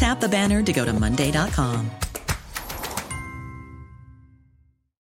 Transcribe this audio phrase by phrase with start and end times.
[0.00, 1.90] Tap the banner to go to Monday.com.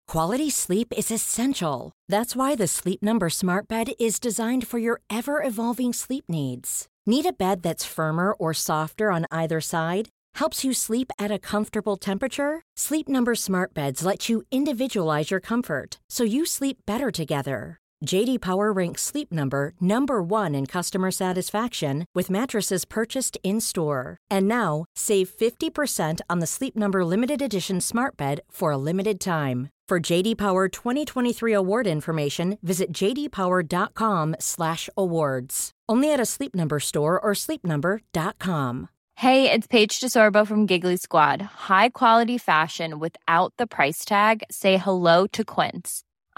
[0.09, 1.92] Quality sleep is essential.
[2.09, 6.88] That's why the Sleep Number Smart Bed is designed for your ever evolving sleep needs.
[7.06, 10.09] Need a bed that's firmer or softer on either side?
[10.34, 12.62] Helps you sleep at a comfortable temperature?
[12.77, 17.80] Sleep Number Smart Beds let you individualize your comfort so you sleep better together.
[18.04, 24.18] JD Power ranks Sleep Number number 1 in customer satisfaction with mattresses purchased in-store.
[24.30, 29.20] And now, save 50% on the Sleep Number limited edition Smart Bed for a limited
[29.20, 29.68] time.
[29.88, 35.70] For JD Power 2023 award information, visit jdpower.com/awards.
[35.88, 38.88] Only at a Sleep Number store or sleepnumber.com.
[39.16, 41.42] Hey, it's Paige DeSorbo from Giggly Squad.
[41.68, 44.45] High quality fashion without the price tag.
[44.51, 46.04] Say hello to Quince.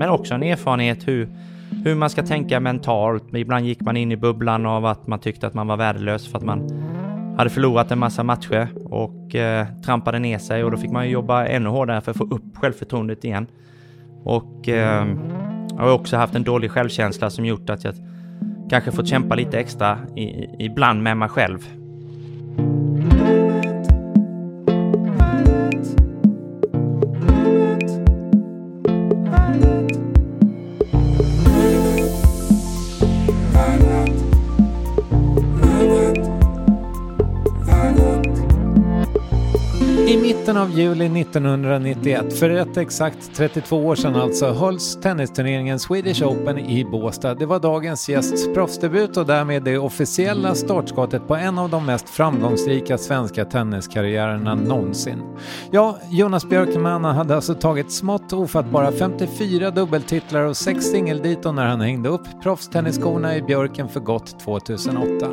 [0.00, 1.28] Men också en erfarenhet hur,
[1.84, 3.34] hur man ska tänka mentalt.
[3.34, 6.38] Ibland gick man in i bubblan av att man tyckte att man var värdelös för
[6.38, 6.70] att man
[7.38, 11.12] hade förlorat en massa matcher och eh, trampade ner sig och då fick man ju
[11.12, 13.46] jobba ännu hårdare för att få upp självförtroendet igen.
[14.24, 15.06] Och eh,
[15.68, 17.94] jag har också haft en dålig självkänsla som gjort att jag
[18.70, 21.79] kanske fått kämpa lite extra i, ibland med mig själv.
[40.50, 46.58] Mitten av juli 1991, för rätt exakt 32 år sedan alltså, hölls tennisturneringen Swedish Open
[46.58, 47.34] i Båstad.
[47.34, 52.08] Det var dagens gästs proffsdebut och därmed det officiella startskottet på en av de mest
[52.08, 55.22] framgångsrika svenska tenniskarriärerna någonsin.
[55.70, 61.80] Ja, Jonas Björkman hade alltså tagit smått ofattbara 54 dubbeltitlar och sex singelditon när han
[61.80, 65.26] hängde upp proffstennisskorna i Björken för gott 2008.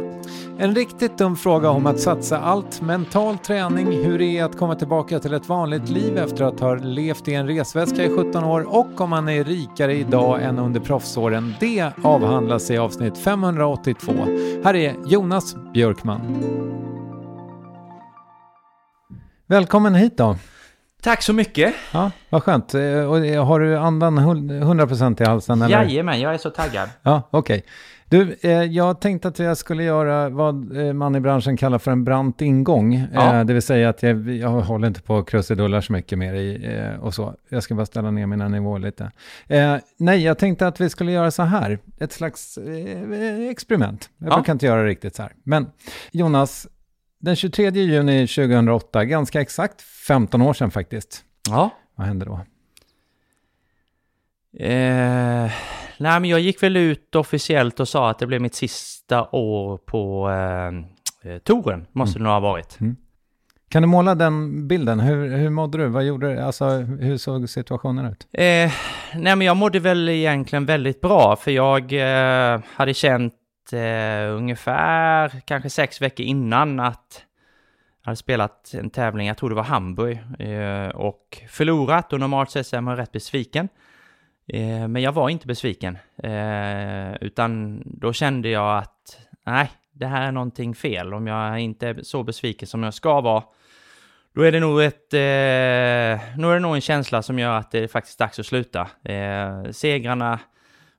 [0.59, 4.75] En riktigt dum fråga om att satsa allt, mental träning, hur det är att komma
[4.75, 8.75] tillbaka till ett vanligt liv efter att ha levt i en resväska i 17 år
[8.75, 11.53] och om man är rikare idag än under proffsåren.
[11.59, 14.13] Det avhandlas i avsnitt 582.
[14.63, 16.21] Här är Jonas Björkman.
[19.47, 20.35] Välkommen hit då.
[21.01, 21.73] Tack så mycket!
[21.93, 22.73] Ja, vad skönt.
[22.73, 25.61] Eh, Och har du andan 100% i halsen?
[25.61, 25.83] Eller?
[25.83, 26.89] Jajamän, jag är så taggad.
[27.01, 27.65] Ja, okej.
[28.09, 31.91] Du, eh, jag tänkte att jag skulle göra vad eh, man i branschen kallar för
[31.91, 33.07] en brant ingång.
[33.13, 33.35] Ja.
[33.39, 36.75] Eh, det vill säga att jag, jag håller inte på krusidullar så mycket mer i
[36.77, 37.35] eh, och så.
[37.49, 39.11] Jag ska bara ställa ner mina nivåer lite.
[39.47, 41.79] Eh, nej, jag tänkte att vi skulle göra så här.
[41.99, 44.09] Ett slags eh, experiment.
[44.17, 44.35] Jag Ja.
[44.35, 45.31] brukar inte göra riktigt så här.
[45.43, 45.67] Men
[46.11, 46.67] Jonas,
[47.19, 51.23] Den 23 juni 2008, ganska exakt 15 år sedan faktiskt.
[51.49, 51.69] Ja.
[51.95, 52.39] Vad hände då?
[54.65, 55.51] Eh,
[55.99, 59.77] nej, men jag gick väl ut officiellt och sa att det blev mitt sista år
[59.77, 62.79] på eh, eh touren, måste det nog ha varit.
[62.79, 62.95] Mm.
[63.69, 64.99] Kan du måla den bilden?
[64.99, 65.87] Hur, hur mådde du?
[65.87, 66.39] Vad gjorde du?
[66.39, 68.27] Alltså, hur såg situationen ut?
[68.33, 68.71] Eh,
[69.13, 73.33] nej, men jag mådde väl egentligen väldigt bra, för jag eh, hade känt
[73.71, 77.23] eh, ungefär kanske sex veckor innan att
[78.03, 82.51] jag hade spelat en tävling, jag tror det var Hamburg, eh, och förlorat och normalt
[82.51, 83.69] sett är man rätt besviken.
[84.47, 90.27] Eh, men jag var inte besviken, eh, utan då kände jag att nej, det här
[90.27, 91.13] är någonting fel.
[91.13, 93.43] Om jag inte är så besviken som jag ska vara,
[94.35, 95.19] då är det nog ett, eh,
[96.37, 98.87] nu är det nog en känsla som gör att det är faktiskt dags att sluta.
[99.03, 100.39] Eh, segrarna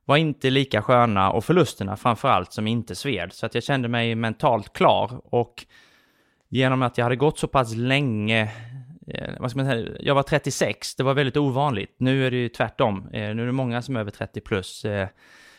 [0.05, 3.33] var inte lika sköna och förlusterna framförallt som inte sved.
[3.33, 5.65] Så att jag kände mig mentalt klar och
[6.49, 8.51] genom att jag hade gått så pass länge
[9.09, 11.95] Eh, vad ska man säga, jag var 36, det var väldigt ovanligt.
[11.97, 14.85] Nu är det ju tvärtom, eh, nu är det många som är över 30 plus.
[14.85, 15.07] Eh,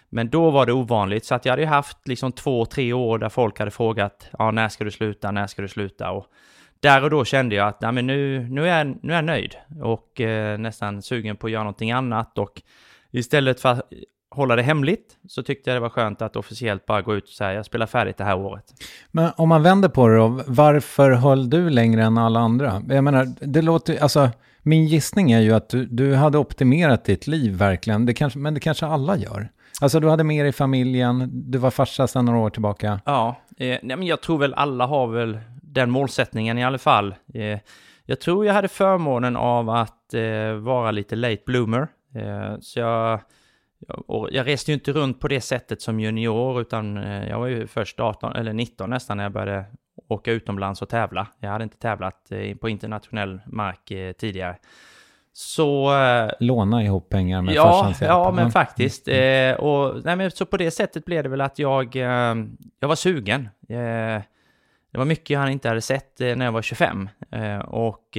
[0.08, 3.18] men då var det ovanligt, så att jag hade ju haft liksom två, tre år
[3.18, 6.10] där folk hade frågat, ja när ska du sluta, när ska du sluta?
[6.10, 6.26] Och
[6.80, 9.56] där och då kände jag att, nej men nu, nu, är, nu är jag nöjd
[9.82, 12.62] och eh, nästan sugen på att göra någonting annat och
[13.10, 13.82] istället för att
[14.30, 17.30] hålla det hemligt så tyckte jag det var skönt att officiellt bara gå ut och
[17.30, 18.64] säga jag spelar färdigt det här året.
[19.10, 22.82] Men om man vänder på det då, varför höll du längre än alla andra?
[22.88, 24.30] Jag menar, det låter, alltså
[24.62, 28.54] min gissning är ju att du, du hade optimerat ditt liv verkligen, det kanske, men
[28.54, 29.48] det kanske alla gör.
[29.80, 33.00] Alltså du hade mer i familjen, du var farsa sedan några år tillbaka.
[33.04, 37.14] Ja, eh, nej, men jag tror väl alla har väl den målsättningen i alla fall.
[37.34, 37.58] Eh,
[38.04, 41.88] jag tror jag hade förmånen av att eh, vara lite late bloomer.
[42.14, 43.20] Eh, så jag,
[43.88, 47.46] jag, jag reste ju inte runt på det sättet som junior, utan eh, jag var
[47.46, 49.64] ju först 18 eller 19 nästan när jag började
[50.08, 51.26] åka utomlands och tävla.
[51.38, 54.56] Jag hade inte tävlat eh, på internationell mark tidigare.
[55.32, 55.90] Så...
[56.40, 57.94] Låna ihop pengar med ja.
[58.00, 59.08] Ja, men faktiskt.
[59.08, 59.54] Mm.
[59.54, 62.34] Eh, och, nej, men så på det sättet blev det väl att jag, eh,
[62.80, 63.48] jag var sugen.
[63.68, 64.22] Eh,
[64.92, 67.08] det var mycket han inte hade sett när jag var 25.
[67.64, 68.18] och,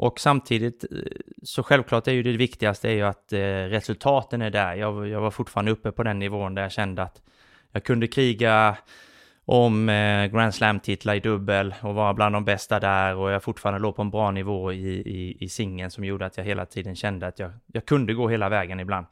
[0.00, 0.98] och samtidigt, eh,
[1.42, 3.38] så självklart är ju det viktigaste är ju att eh,
[3.68, 4.74] resultaten är där.
[4.74, 7.22] Jag, jag var fortfarande uppe på den nivån där jag kände att
[7.72, 8.76] jag kunde kriga
[9.44, 13.80] om eh, Grand Slam-titlar i dubbel och vara bland de bästa där och jag fortfarande
[13.80, 16.96] låg på en bra nivå i, i, i singeln som gjorde att jag hela tiden
[16.96, 19.06] kände att jag, jag kunde gå hela vägen ibland.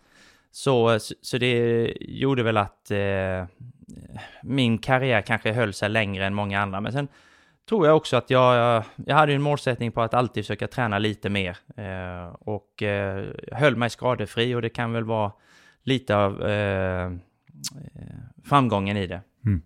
[0.50, 3.46] Så, så det gjorde väl att eh,
[4.43, 6.81] min karriär kanske höll sig längre än många andra.
[6.81, 7.08] Men sen
[7.68, 11.30] tror jag också att jag, jag hade en målsättning på att alltid försöka träna lite
[11.30, 15.32] mer eh, och eh, höll mig skadefri och det kan väl vara
[15.82, 17.12] lite av eh, eh,
[18.44, 19.20] framgången i det.
[19.46, 19.62] Mm.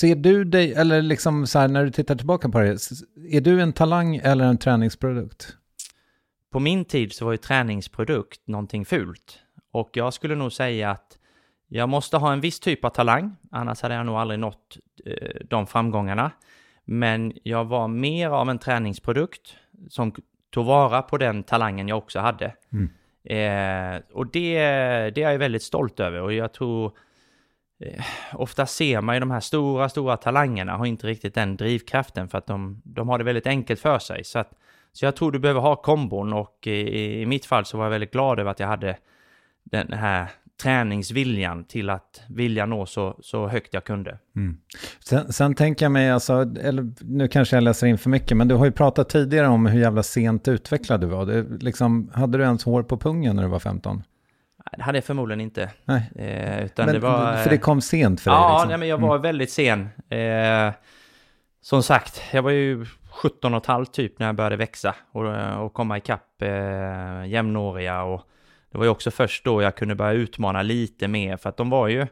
[0.00, 2.70] Ser du dig, eller liksom så här när du tittar tillbaka på det,
[3.30, 5.56] är du en talang eller en träningsprodukt?
[6.52, 9.38] På min tid så var ju träningsprodukt någonting fult.
[9.72, 11.18] Och jag skulle nog säga att
[11.68, 15.46] jag måste ha en viss typ av talang, annars hade jag nog aldrig nått eh,
[15.50, 16.30] de framgångarna.
[16.90, 19.56] Men jag var mer av en träningsprodukt
[19.88, 20.12] som
[20.50, 22.52] tog vara på den talangen jag också hade.
[22.72, 22.90] Mm.
[23.24, 24.58] Eh, och det,
[25.14, 26.92] det är jag väldigt stolt över och jag tror
[27.80, 32.28] eh, ofta ser man ju de här stora, stora talangerna har inte riktigt den drivkraften
[32.28, 34.24] för att de, de har det väldigt enkelt för sig.
[34.24, 34.50] Så, att,
[34.92, 37.90] så jag tror du behöver ha kombon och i, i mitt fall så var jag
[37.90, 38.96] väldigt glad över att jag hade
[39.64, 40.28] den här
[40.62, 44.18] träningsviljan till att vilja nå så, så högt jag kunde.
[44.36, 44.56] Mm.
[45.04, 48.48] Sen, sen tänker jag mig, alltså, eller nu kanske jag läser in för mycket, men
[48.48, 51.26] du har ju pratat tidigare om hur jävla sent utvecklad du var.
[51.26, 54.02] Det, liksom, hade du ens hår på pungen när du var 15?
[54.76, 55.70] Det hade jag förmodligen inte.
[55.84, 56.10] Nej.
[56.16, 58.38] Eh, utan men, det var, för det kom sent för dig?
[58.38, 58.68] Ja, liksom.
[58.68, 59.22] nej, men jag var mm.
[59.22, 59.88] väldigt sen.
[60.08, 60.72] Eh,
[61.60, 65.24] som sagt, jag var ju 17 och ett halvt typ när jag började växa och,
[65.64, 68.02] och komma ikapp eh, jämnåriga.
[68.02, 68.22] Och
[68.70, 71.70] det var ju också först då jag kunde börja utmana lite mer för att de
[71.70, 72.06] var ju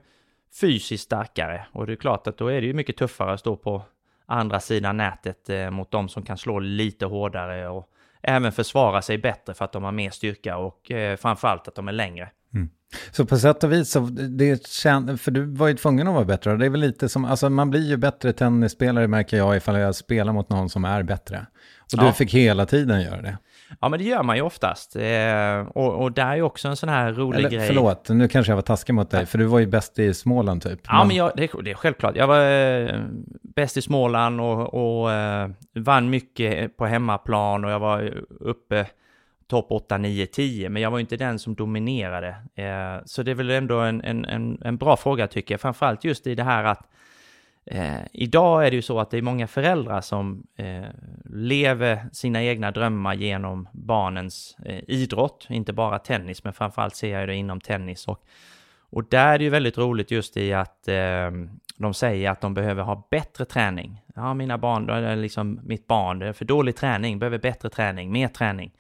[0.61, 1.67] fysiskt starkare.
[1.73, 3.83] Och det är klart att då är det ju mycket tuffare att stå på
[4.27, 7.89] andra sidan nätet eh, mot de som kan slå lite hårdare och
[8.23, 11.89] även försvara sig bättre för att de har mer styrka och eh, framförallt att de
[11.89, 12.31] är längre.
[12.55, 12.71] Mm.
[13.11, 16.25] Så på sätt och vis, så det känd, för du var ju tvungen att vara
[16.25, 16.57] bättre.
[16.57, 19.95] Det är väl lite som, alltså man blir ju bättre tennisspelare märker jag ifall jag
[19.95, 21.47] spelar mot någon som är bättre.
[21.93, 23.39] Och du fick hela tiden göra det.
[23.81, 24.97] Ja, men det gör man ju oftast.
[24.97, 27.67] Eh, och, och där är ju också en sån här rolig Eller, grej.
[27.67, 30.63] Förlåt, nu kanske jag var taskig mot dig, för du var ju bäst i Småland
[30.63, 30.81] typ.
[30.85, 32.17] Ja, men, men jag, det, det, är självklart.
[32.17, 33.01] Jag var eh,
[33.43, 38.87] bäst i Småland och, och eh, vann mycket på hemmaplan och jag var uppe
[39.49, 42.29] topp 8, 9, 10, men jag var ju inte den som dominerade.
[42.55, 46.05] Eh, så det är väl ändå en, en, en, en bra fråga tycker jag, framförallt
[46.05, 46.89] just i det här att
[47.71, 50.85] Eh, idag är det ju så att det är många föräldrar som eh,
[51.25, 57.29] lever sina egna drömmar genom barnens eh, idrott, inte bara tennis, men framförallt ser jag
[57.29, 58.09] det inom tennis.
[58.09, 58.25] Och,
[58.91, 61.31] och där är det ju väldigt roligt just i att eh,
[61.77, 64.03] de säger att de behöver ha bättre träning.
[64.15, 67.39] Ja, mina barn, då är det liksom mitt barn, det är för dålig träning, behöver
[67.39, 68.73] bättre träning, mer träning.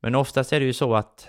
[0.00, 1.28] Men oftast är det ju så att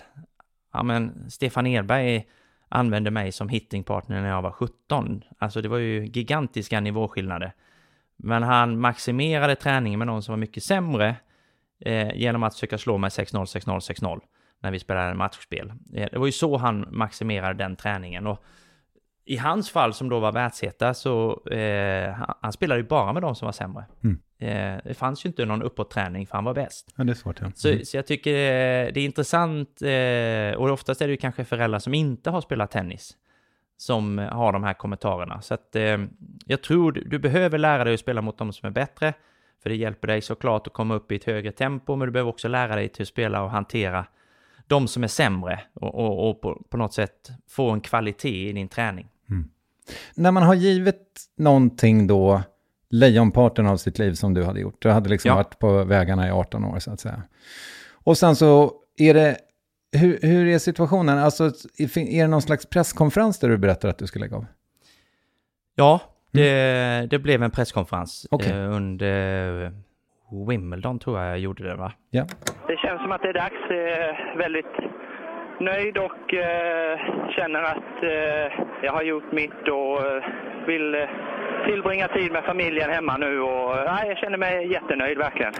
[0.72, 2.24] ja, men Stefan Edberg
[2.68, 5.24] använde mig som hittingpartner när jag var 17.
[5.38, 7.52] Alltså det var ju gigantiska nivåskillnader.
[8.16, 11.16] Men han maximerade träningen med någon som var mycket sämre
[11.80, 14.20] eh, genom att försöka slå mig 6-0, 6-0, 6-0
[14.60, 15.72] när vi spelade matchspel.
[15.94, 18.26] Eh, det var ju så han maximerade den träningen.
[18.26, 18.44] Och
[19.24, 23.22] i hans fall som då var världsheta så eh, han, han spelade ju bara med
[23.22, 23.84] de som var sämre.
[24.04, 24.20] Mm.
[24.38, 26.94] Eh, det fanns ju inte någon uppåtträning för han var bäst.
[26.96, 27.40] Ja, det är svårt.
[27.40, 27.46] Ja.
[27.46, 27.52] Mm.
[27.56, 28.32] Så, så jag tycker
[28.92, 32.70] det är intressant eh, och oftast är det ju kanske föräldrar som inte har spelat
[32.70, 33.16] tennis
[33.78, 35.40] som har de här kommentarerna.
[35.40, 35.98] Så att eh,
[36.46, 39.14] jag tror du, du behöver lära dig att spela mot de som är bättre.
[39.62, 42.30] För det hjälper dig såklart att komma upp i ett högre tempo, men du behöver
[42.30, 44.06] också lära dig till att spela och hantera
[44.66, 48.52] de som är sämre och, och, och på, på, något sätt få en kvalitet i
[48.52, 49.08] din träning.
[49.30, 49.50] Mm.
[50.14, 52.42] När man har givit någonting då
[52.90, 54.82] lejonparten av sitt liv som du hade gjort.
[54.82, 55.34] Du hade liksom ja.
[55.34, 57.22] varit på vägarna i 18 år så att säga.
[58.04, 59.36] Och sen så är det,
[59.92, 61.18] hur, hur är situationen?
[61.18, 64.46] Alltså, är det någon slags presskonferens där du berättar att du ska lägga av?
[65.74, 66.00] Ja,
[66.32, 67.08] det, mm.
[67.08, 68.52] det blev en presskonferens okay.
[68.52, 69.72] eh, under
[70.48, 71.92] Wimbledon tror jag jag gjorde det va?
[72.10, 72.26] Ja.
[72.66, 73.70] Det känns som att det är dags.
[73.70, 74.66] Eh, väldigt
[75.60, 76.98] nöjd och eh,
[77.36, 80.24] känner att eh, jag har gjort mitt och eh,
[80.66, 81.00] vill eh,
[81.66, 85.52] tillbringa tid med familjen hemma nu och nej, jag känner mig jättenöjd verkligen.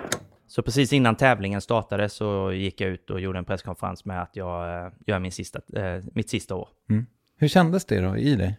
[0.47, 4.37] Så precis innan tävlingen startade så gick jag ut och gjorde en presskonferens med att
[4.37, 6.69] jag eh, gör min sista, eh, mitt sista år.
[6.91, 7.07] Mm.
[7.39, 8.59] Hur kändes det då i dig?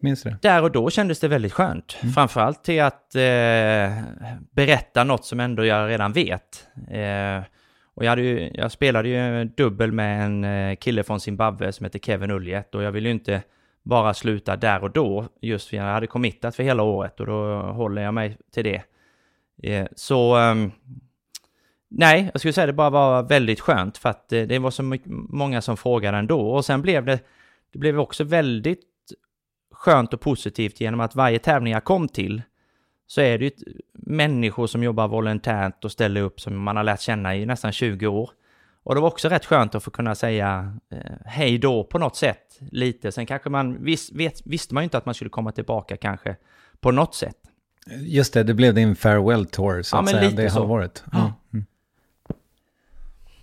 [0.00, 1.98] Minns du Där och då kändes det väldigt skönt.
[2.02, 2.12] Mm.
[2.12, 3.22] Framförallt till att eh,
[4.50, 6.68] berätta något som ändå jag redan vet.
[6.90, 7.44] Eh,
[7.96, 11.84] och jag, hade ju, jag spelade ju dubbel med en eh, kille från Zimbabwe som
[11.84, 13.42] heter Kevin Uljet och jag ville ju inte
[13.82, 17.60] bara sluta där och då, just för jag hade committat för hela året och då
[17.60, 18.82] håller jag mig till det.
[19.62, 20.70] Eh, så ehm,
[21.88, 24.98] nej, jag skulle säga det bara var väldigt skönt för att eh, det var så
[25.08, 27.20] många som frågade ändå och sen blev det,
[27.72, 28.84] det blev också väldigt
[29.72, 32.42] skönt och positivt genom att varje tävling jag kom till
[33.06, 33.50] så är det ju
[33.92, 38.06] människor som jobbar volontärt och ställer upp som man har lärt känna i nästan 20
[38.06, 38.30] år.
[38.82, 42.16] Och det var också rätt skönt att få kunna säga eh, hej då på något
[42.16, 43.12] sätt lite.
[43.12, 46.36] Sen kanske man, vis, vet, visste man ju inte att man skulle komma tillbaka kanske
[46.80, 47.36] på något sätt.
[47.86, 51.04] Just det, det blev din farewell tour så ja, att säga, det halvåret.
[51.12, 51.32] Ja.
[51.52, 51.66] Mm.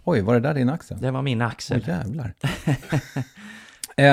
[0.03, 0.97] Oj, var det där din axel?
[1.01, 1.83] Det var min axel.
[1.83, 2.33] Åh jävlar.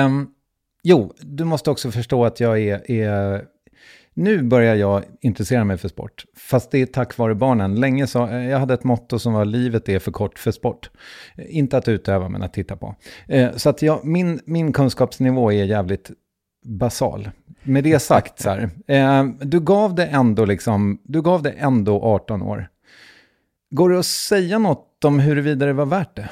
[0.05, 0.33] um,
[0.83, 3.45] jo, du måste också förstå att jag är, är
[4.13, 7.75] nu börjar jag intressera mig för sport, fast det är tack vare barnen.
[7.75, 10.89] Länge så, eh, jag hade ett motto som var livet är för kort för sport.
[11.35, 12.95] Eh, inte att utöva, men att titta på.
[13.27, 16.11] Eh, så att jag, min, min kunskapsnivå är jävligt
[16.65, 17.29] basal.
[17.63, 18.69] Med det sagt, så här,
[19.45, 22.67] du gav det ändå liksom, du gav det ändå 18 år.
[23.71, 26.29] Går det att säga något om huruvida det var värt det?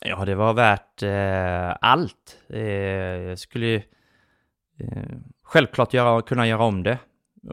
[0.00, 2.38] Ja, det var värt eh, allt.
[2.48, 3.82] Eh, jag skulle ju
[4.80, 5.16] eh,
[5.46, 6.98] självklart göra, kunna göra om det.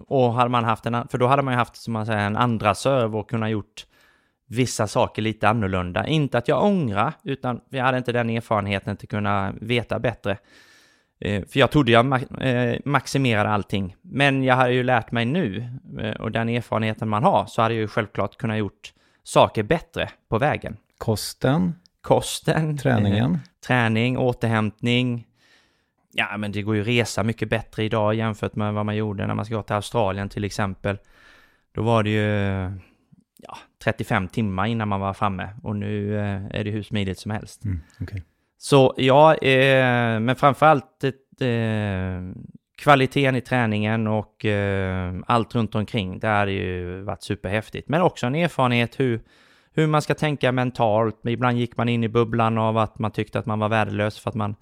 [0.08, 2.38] Och hade man haft en, för då hade man ju haft som man säger en
[2.38, 3.86] andra serve och kunnat gjort
[4.48, 6.08] vissa saker lite annorlunda.
[6.08, 10.38] Inte att jag ångrar, utan jag hade inte den erfarenheten till att kunna veta bättre.
[11.20, 13.96] Eh, för jag trodde jag eh, maximerade allting.
[14.02, 15.70] Men jag hade ju lärt mig nu,
[16.00, 20.10] eh, och den erfarenheten man har, så hade jag ju självklart kunnat gjort saker bättre
[20.30, 20.78] på vägen.
[20.98, 21.76] Kosten?
[22.02, 22.78] Kosten.
[22.78, 23.40] Träningen?
[23.68, 25.28] träning, återhämtning,
[26.15, 29.36] Ja, men det går ju resa mycket bättre idag jämfört med vad man gjorde när
[29.36, 30.98] man ska till Australien till exempel.
[31.72, 32.72] Då var det ju
[33.38, 37.32] ja, 35 timmar innan man var framme och nu eh, är det hur smidigt som
[37.32, 37.65] helst.
[37.65, 38.22] Mm, okay.
[38.58, 41.03] Så ja, eh, men framförallt
[41.39, 42.22] eh,
[42.77, 46.20] kvaliteten i träningen och eh, allt runt omkring.
[46.20, 47.89] Det har ju varit superhäftigt.
[47.89, 49.22] Men också en erfarenhet hur,
[49.74, 51.20] hur man ska tänka mentalt.
[51.25, 54.29] Ibland gick man in i bubblan av att man tyckte att man var värdelös för
[54.29, 54.55] att man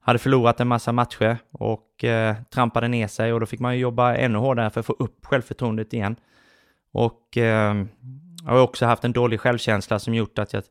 [0.00, 3.80] hade förlorat en massa matcher och eh, trampade ner sig och då fick man ju
[3.80, 6.16] jobba ännu hårdare för att få upp självförtroendet igen.
[6.92, 7.84] Och eh,
[8.44, 10.62] jag har också haft en dålig självkänsla som gjort att jag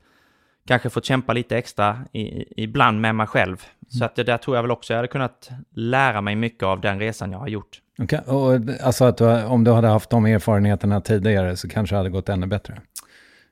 [0.68, 3.64] kanske fått kämpa lite extra i, ibland med mig själv.
[3.66, 3.90] Mm.
[3.90, 6.82] Så att det där tror jag väl också jag hade kunnat lära mig mycket av
[6.82, 7.82] den resan jag har gjort.
[7.98, 8.20] Okay.
[8.20, 12.10] och alltså att du, om du hade haft de erfarenheterna tidigare så kanske det hade
[12.10, 12.82] gått ännu bättre?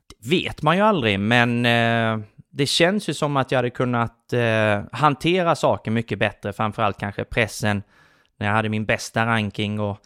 [0.10, 2.26] Det vet man ju aldrig, men eh,
[2.58, 7.24] det känns ju som att jag hade kunnat eh, hantera saker mycket bättre, framförallt kanske
[7.24, 7.84] pressen
[8.38, 9.98] när jag hade min bästa ranking och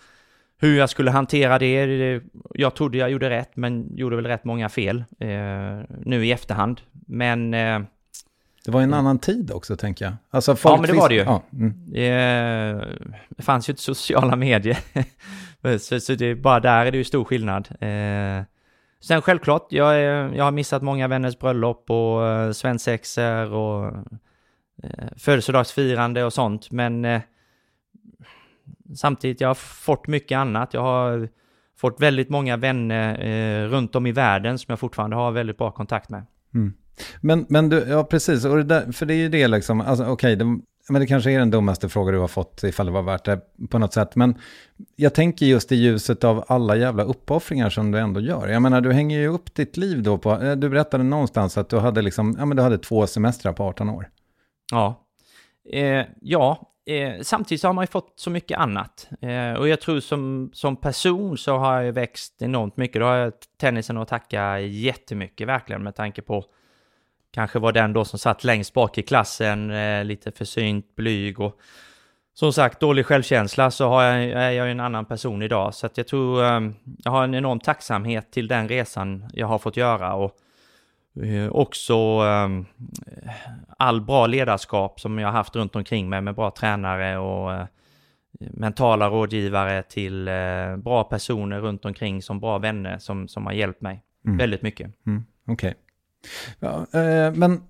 [0.58, 2.22] hur jag skulle hantera det.
[2.54, 5.28] Jag trodde jag gjorde rätt, men gjorde väl rätt många fel eh,
[6.06, 6.82] nu i efterhand.
[6.92, 7.54] Men...
[7.54, 7.80] Eh,
[8.66, 10.14] det var en annan tid också, tänker jag.
[10.30, 11.22] Alltså, ja, men det var det ju.
[11.22, 11.70] Ja, mm.
[11.94, 12.88] eh,
[13.30, 14.78] det fanns ju inte sociala medier.
[15.80, 17.68] så, så det, bara där är det ju stor skillnad.
[17.80, 18.44] Eh,
[19.02, 19.96] sen självklart, jag,
[20.36, 23.86] jag har missat många vänners bröllop och eh, svensexor och
[24.84, 27.22] eh, födelsedagsfirande och sånt, men eh,
[28.96, 30.74] samtidigt, jag har fått mycket annat.
[30.74, 31.30] Jag har
[31.78, 35.72] fått väldigt många vänner eh, runt om i världen som jag fortfarande har väldigt bra
[35.72, 36.26] kontakt med.
[36.54, 36.74] Mm.
[37.22, 40.06] Men, men du, ja precis, och det där, för det är ju det liksom, alltså,
[40.06, 40.58] okej, okay,
[40.90, 43.42] men det kanske är den dummaste fråga du har fått ifall det var värt det
[43.70, 44.16] på något sätt.
[44.16, 44.38] Men
[44.96, 48.48] jag tänker just i ljuset av alla jävla uppoffringar som du ändå gör.
[48.48, 51.70] Jag menar, du hänger ju upp ditt liv då på, eh, du berättade någonstans att
[51.70, 54.10] du hade liksom, ja men du hade två semestrar på 18 år.
[54.72, 55.08] Ja.
[55.74, 59.10] Eh, ja, eh, samtidigt så har man ju fått så mycket annat.
[59.22, 63.02] Eh, och jag tror som, som person så har jag växt enormt mycket.
[63.02, 66.46] Då har jag tennisen att tacka jättemycket verkligen med tanke på
[67.32, 71.60] kanske var den då som satt längst bak i klassen, eh, lite försynt, blyg och
[72.34, 75.74] som sagt dålig självkänsla så har jag, är jag en annan person idag.
[75.74, 76.62] Så att jag tror eh,
[77.04, 80.38] jag har en enorm tacksamhet till den resan jag har fått göra och
[81.24, 82.50] eh, också eh,
[83.78, 87.66] all bra ledarskap som jag har haft runt omkring mig med bra tränare och eh,
[88.40, 90.26] mentala rådgivare till
[90.78, 94.38] bra personer runt omkring som bra vänner som, som har hjälpt mig mm.
[94.38, 95.06] väldigt mycket.
[95.06, 95.26] Mm.
[95.48, 95.70] Okej.
[95.70, 95.81] Okay.
[96.60, 97.62] Ja, eh, men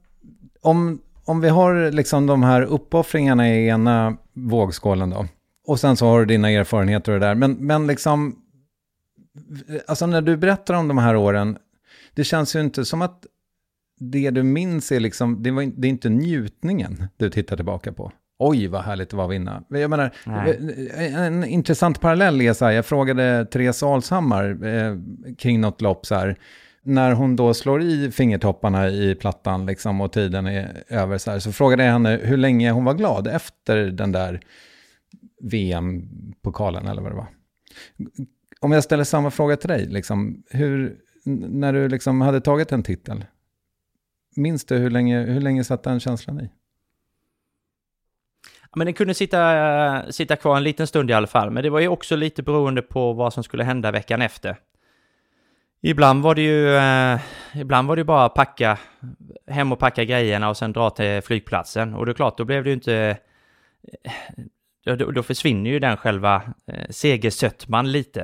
[0.62, 5.28] om, om vi har liksom de här uppoffringarna i ena vågskålen då,
[5.68, 8.36] och sen så har du dina erfarenheter och det där, men, men liksom,
[9.88, 11.58] alltså när du berättar om de här åren,
[12.14, 13.26] det känns ju inte som att
[14.00, 18.12] det du minns är liksom, det, var, det är inte njutningen du tittar tillbaka på.
[18.40, 19.64] Oj, vad härligt det var att vinna.
[19.70, 20.12] Jag menar,
[20.98, 24.96] en intressant parallell är så här, jag frågade Therese Alshammar eh,
[25.38, 26.38] kring något lopp så här,
[26.84, 31.40] när hon då slår i fingertopparna i plattan liksom, och tiden är över så här,
[31.40, 34.42] så frågade jag henne hur länge hon var glad efter den där
[35.42, 37.28] VM-pokalen eller vad det var.
[38.60, 42.84] Om jag ställer samma fråga till dig, liksom, hur, när du liksom hade tagit en
[42.84, 43.26] titel,
[44.36, 46.50] minns du hur länge, hur länge satt den känslan i?
[48.76, 51.80] men den kunde sitta, sitta kvar en liten stund i alla fall, men det var
[51.80, 54.58] ju också lite beroende på vad som skulle hända veckan efter.
[55.82, 57.20] Ibland var det ju, eh,
[57.56, 58.78] ibland var det bara packa
[59.48, 61.94] hem och packa grejerna och sen dra till flygplatsen.
[61.94, 63.18] Och det är klart, då blev det ju inte...
[64.86, 68.22] Eh, då, då försvinner ju den själva eh, segersötman lite.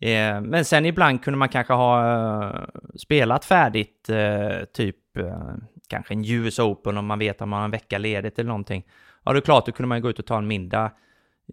[0.00, 2.12] Eh, men sen ibland kunde man kanske ha
[2.48, 2.64] eh,
[2.96, 5.54] spelat färdigt, eh, typ eh,
[5.88, 8.86] kanske en US Open om man vet att man har en vecka ledigt eller någonting.
[9.24, 10.92] Ja, det är klart, då kunde man gå ut och ta en middag.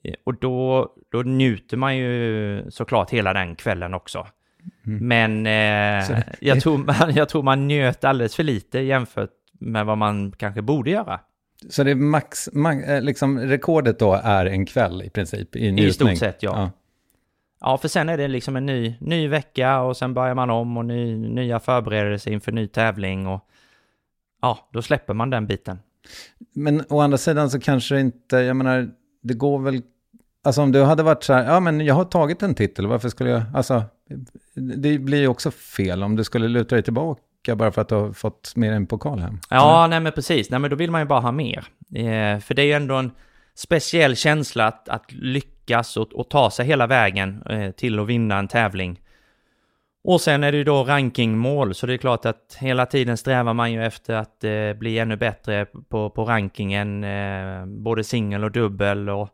[0.04, 4.28] Eh, och då, då njuter man ju såklart hela den kvällen också.
[4.86, 5.08] Mm.
[5.08, 9.86] Men eh, det, jag, tror man, jag tror man njöt alldeles för lite jämfört med
[9.86, 11.20] vad man kanske borde göra.
[11.70, 15.72] Så det är max, max eh, liksom rekordet då är en kväll i princip i
[15.72, 15.88] njutning?
[15.88, 16.52] I stort sett ja.
[16.56, 16.72] ja.
[17.62, 17.78] ja.
[17.78, 20.86] för sen är det liksom en ny, ny vecka och sen börjar man om och
[20.86, 23.50] ny, nya förberedelser inför ny tävling och
[24.42, 25.80] ja, då släpper man den biten.
[26.54, 28.90] Men å andra sidan så kanske inte, jag menar,
[29.22, 29.82] det går väl,
[30.44, 33.10] alltså om du hade varit så här, ja men jag har tagit en titel, varför
[33.10, 33.84] skulle jag, alltså
[34.54, 37.96] det blir ju också fel om du skulle luta dig tillbaka bara för att du
[37.96, 39.40] har fått mer en pokal hem.
[39.50, 39.90] Ja, mm.
[39.90, 40.50] nej men precis.
[40.50, 41.66] Nej men då vill man ju bara ha mer.
[41.96, 43.12] Eh, för det är ju ändå en
[43.56, 48.38] speciell känsla att, att lyckas och, och ta sig hela vägen eh, till att vinna
[48.40, 49.00] en tävling.
[50.04, 53.54] Och sen är det ju då rankingmål, så det är klart att hela tiden strävar
[53.54, 58.52] man ju efter att eh, bli ännu bättre på, på rankingen, eh, både singel och
[58.52, 59.30] dubbel och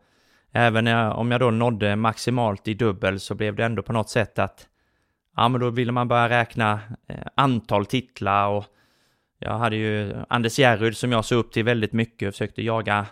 [0.52, 4.40] även om jag då nådde maximalt i dubbel så blev det ändå på något sätt
[4.40, 4.68] att
[5.38, 8.66] ja, men då ville man börja räkna eh, antal titlar och
[9.40, 13.06] jag hade ju Anders Järryd som jag såg upp till väldigt mycket och försökte jaga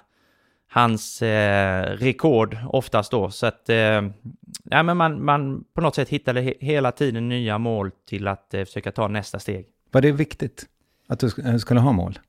[0.70, 3.30] hans eh, rekord oftast då.
[3.30, 4.02] Så att, eh,
[4.64, 8.54] ja, men man, man på något sätt hittade he hela tiden nya mål till att
[8.54, 9.66] eh, försöka ta nästa steg.
[9.92, 10.66] Var det viktigt
[11.08, 12.20] att du sk skulle ha mål?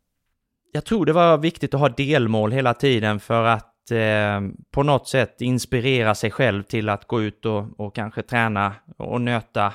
[0.72, 5.08] Jag tror det var viktigt att ha delmål hela tiden för att eh, på något
[5.08, 9.72] sätt inspirera sig själv till att gå ut och, och kanske träna och nöta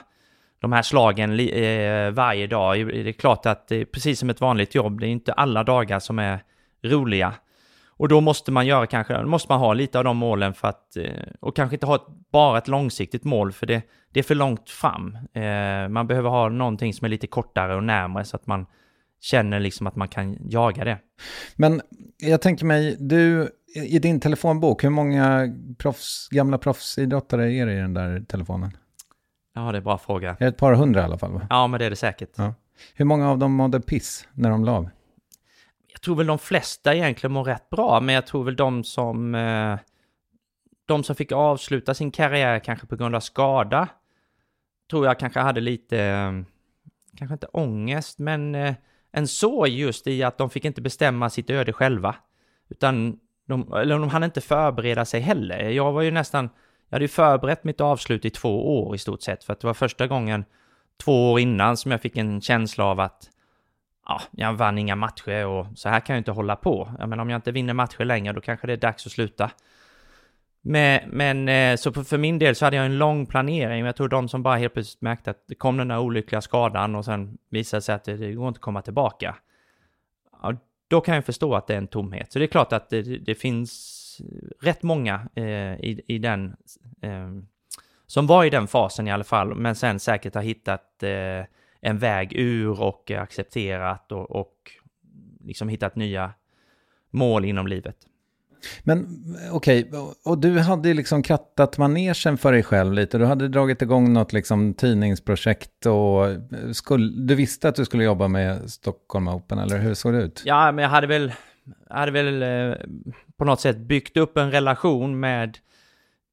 [0.60, 2.88] de här slagen eh, varje dag.
[2.88, 5.64] Det är klart att det är precis som ett vanligt jobb, det är inte alla
[5.64, 6.40] dagar som är
[6.84, 7.34] roliga.
[7.98, 10.98] Och då måste man göra kanske, måste man ha lite av de målen för att,
[10.98, 13.82] eh, och kanske inte ha ett, bara ett långsiktigt mål för det,
[14.14, 15.18] det är för långt fram.
[15.34, 18.66] Eh, man behöver ha någonting som är lite kortare och närmare så att man
[19.22, 20.98] känner liksom att man kan jaga det.
[21.56, 21.82] Men
[22.18, 27.78] jag tänker mig, du i din telefonbok, hur många proffs, gamla proffsidrottare är det i
[27.78, 28.72] den där telefonen?
[29.54, 30.30] Ja, det är en bra fråga.
[30.30, 31.32] Är det ett par hundra i alla fall?
[31.32, 31.48] Va?
[31.50, 32.30] Ja, men det är det säkert.
[32.36, 32.54] Ja.
[32.94, 34.90] Hur många av dem mådde piss när de la av?
[35.88, 39.36] Jag tror väl de flesta egentligen mår rätt bra, men jag tror väl de som...
[39.36, 39.78] Eh,
[40.86, 43.88] de som fick avsluta sin karriär kanske på grund av skada,
[44.90, 46.00] tror jag kanske hade lite...
[46.00, 46.32] Eh,
[47.18, 48.76] kanske inte ångest, men eh,
[49.12, 52.16] en sorg just i att de fick inte bestämma sitt öde själva.
[52.70, 55.70] Utan de, eller de hann inte förbereda sig heller.
[55.70, 56.50] Jag var ju nästan,
[56.90, 59.68] jag hade ju förberett mitt avslut i två år i stort sett, för att det
[59.68, 60.46] var första gången
[61.04, 63.30] två år innan som jag fick en känsla av att
[64.08, 66.92] ja, jag vann inga matcher och så här kan jag inte hålla på.
[67.00, 69.52] Jag menar om jag inte vinner matcher längre då kanske det är dags att sluta.
[70.62, 74.08] Men, men så för min del så hade jag en lång planering, men jag tror
[74.08, 77.38] de som bara helt plötsligt märkte att det kom den där olyckliga skadan och sen
[77.50, 79.36] visade sig att det, det går inte att komma tillbaka.
[80.88, 82.32] Då kan jag förstå att det är en tomhet.
[82.32, 84.22] Så det är klart att det, det finns
[84.62, 85.46] rätt många eh,
[85.80, 86.56] i, i den,
[87.02, 87.30] eh,
[88.06, 91.46] som var i den fasen i alla fall, men sen säkert har hittat eh,
[91.82, 94.72] en väg ur och accepterat och, och
[95.40, 96.34] liksom hittat nya
[97.10, 97.98] mål inom livet.
[98.84, 99.08] Men
[99.52, 103.18] okej, okay, och du hade ju liksom krattat manegen för dig själv lite.
[103.18, 106.28] Du hade dragit igång något liksom tidningsprojekt och
[106.76, 110.42] skulle, du visste att du skulle jobba med Stockholm Open, eller hur såg det ut?
[110.46, 111.34] Ja, men jag hade väl,
[111.90, 112.78] hade väl eh,
[113.38, 115.58] på något sätt byggt upp en relation med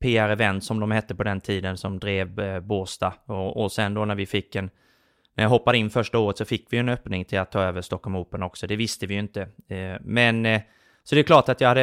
[0.02, 3.14] PR Event som de hette på den tiden som drev eh, Båstad.
[3.26, 4.70] Och, och sen då när vi fick en,
[5.34, 7.80] när jag hoppade in första året så fick vi en öppning till att ta över
[7.80, 8.66] Stockholm Open också.
[8.66, 9.40] Det visste vi ju inte.
[9.68, 10.62] Eh, men eh,
[11.04, 11.82] så det är klart att jag hade,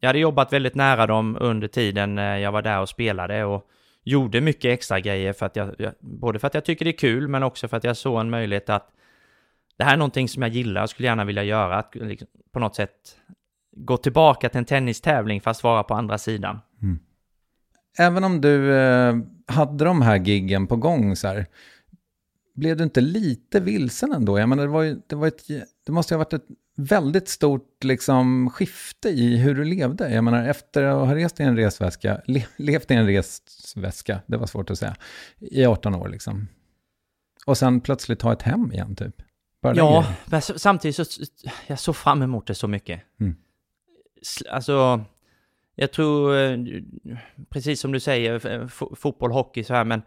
[0.00, 3.66] jag hade jobbat väldigt nära dem under tiden eh, jag var där och spelade och
[4.04, 7.28] gjorde mycket extra grejer för att jag, både för att jag tycker det är kul
[7.28, 8.90] men också för att jag såg en möjlighet att
[9.76, 12.58] det här är någonting som jag gillar och skulle gärna vilja göra, att liksom, på
[12.58, 13.16] något sätt
[13.76, 16.58] gå tillbaka till en tennistävling fast vara på andra sidan.
[16.82, 16.98] Mm.
[17.98, 21.46] Även om du eh, hade de här giggen på gång så här,
[22.54, 24.38] blev du inte lite vilsen ändå?
[24.38, 25.42] Jag menar, det, var ju, det, var ett,
[25.90, 30.14] det måste ha varit ett väldigt stort liksom, skifte i hur du levde.
[30.14, 34.36] Jag menar, efter att ha rest i en resväska, le, levt i en resväska, det
[34.36, 34.96] var svårt att säga,
[35.38, 36.48] i 18 år liksom.
[37.46, 39.22] Och sen plötsligt ha ett hem igen, typ.
[39.62, 41.04] Bara ja, men samtidigt så,
[41.66, 43.02] jag såg fram emot det så mycket.
[43.20, 43.36] Mm.
[44.50, 45.04] Alltså,
[45.74, 46.58] jag tror, eh,
[47.48, 50.02] precis som du säger, fotboll, hockey så här, men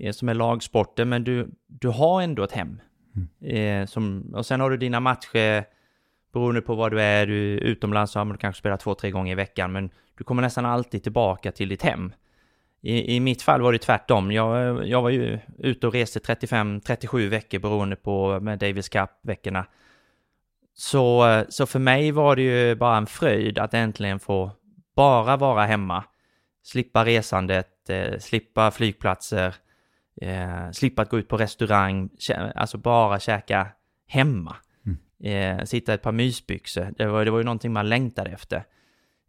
[0.00, 2.80] eh, som är lagsporter, men du, du har ändå ett hem.
[3.16, 3.82] Mm.
[3.82, 5.64] Eh, som, och sen har du dina matcher,
[6.32, 9.10] beroende på vad du är, du är utomlands så har du kanske spelat två, tre
[9.10, 12.12] gånger i veckan, men du kommer nästan alltid tillbaka till ditt hem.
[12.80, 14.32] I, I mitt fall var det tvärtom.
[14.32, 19.64] Jag, jag var ju ute och reste 35-37 veckor beroende på med Davis Cup-veckorna.
[20.74, 24.50] Så, så för mig var det ju bara en fröjd att äntligen få
[24.96, 26.04] bara vara hemma.
[26.62, 29.54] Slippa resandet, eh, slippa flygplatser,
[30.20, 32.10] eh, slippa att gå ut på restaurang,
[32.54, 33.68] alltså bara käka
[34.06, 34.56] hemma.
[34.86, 35.58] Mm.
[35.58, 38.64] Eh, sitta i ett par mysbyxor, det var, det var ju någonting man längtade efter.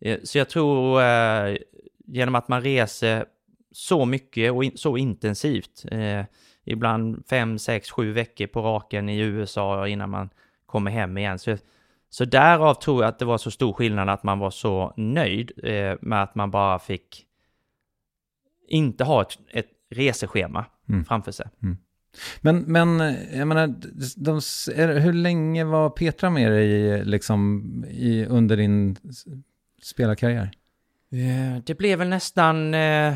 [0.02, 1.58] Eh, så jag tror eh,
[2.06, 3.25] genom att man reser
[3.71, 6.23] så mycket och in, så intensivt, eh,
[6.63, 10.30] ibland fem, sex, sju veckor på raken i USA innan man
[10.65, 11.39] kommer hem igen.
[11.39, 11.58] Så,
[12.10, 15.52] så därav tror jag att det var så stor skillnad att man var så nöjd
[15.63, 17.25] eh, med att man bara fick
[18.67, 21.06] inte ha ett, ett reseschema mm.
[21.06, 21.47] framför sig.
[21.63, 21.78] Mm.
[22.41, 22.99] Men, men
[23.34, 23.67] jag menar,
[24.17, 24.38] de,
[24.75, 28.95] är, hur länge var Petra med dig liksom, i, under din
[29.84, 30.52] spelarkarriär?
[31.12, 33.15] Eh, det blev väl nästan eh,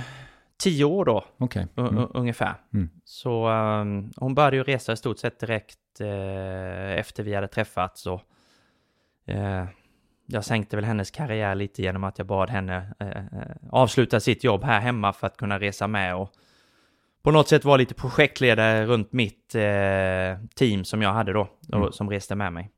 [0.58, 1.66] tio år då, okay.
[1.78, 2.08] mm.
[2.14, 2.56] ungefär.
[2.74, 2.90] Mm.
[3.06, 8.06] Så um, hon började ju resa i stort sett direkt eh, efter vi hade träffats.
[8.06, 8.22] Och,
[9.26, 9.66] eh,
[10.26, 14.44] jag sänkte väl hennes karriär lite genom att jag bad henne eh, eh, avsluta sitt
[14.44, 16.34] jobb här hemma för att kunna resa med och
[17.24, 21.92] på något sätt vara lite projektledare runt mitt eh, team som jag hade då, mm.
[21.92, 22.72] som reste med mig.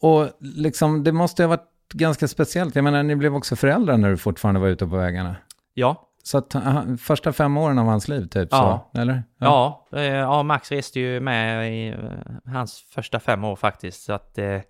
[0.00, 2.74] Och liksom, det måste ha varit ganska speciellt.
[2.74, 5.36] Jag menar, ni blev också föräldrar när du fortfarande var ute på vägarna.
[5.74, 6.02] Ja.
[6.22, 8.88] Så att, aha, första fem åren av hans liv, typ ja.
[8.92, 9.00] så?
[9.00, 9.22] Eller?
[9.38, 9.86] Ja.
[9.90, 12.10] Ja, eh, ja, Max reste ju med i uh,
[12.44, 14.02] hans första fem år faktiskt.
[14.02, 14.60] Så att, uh,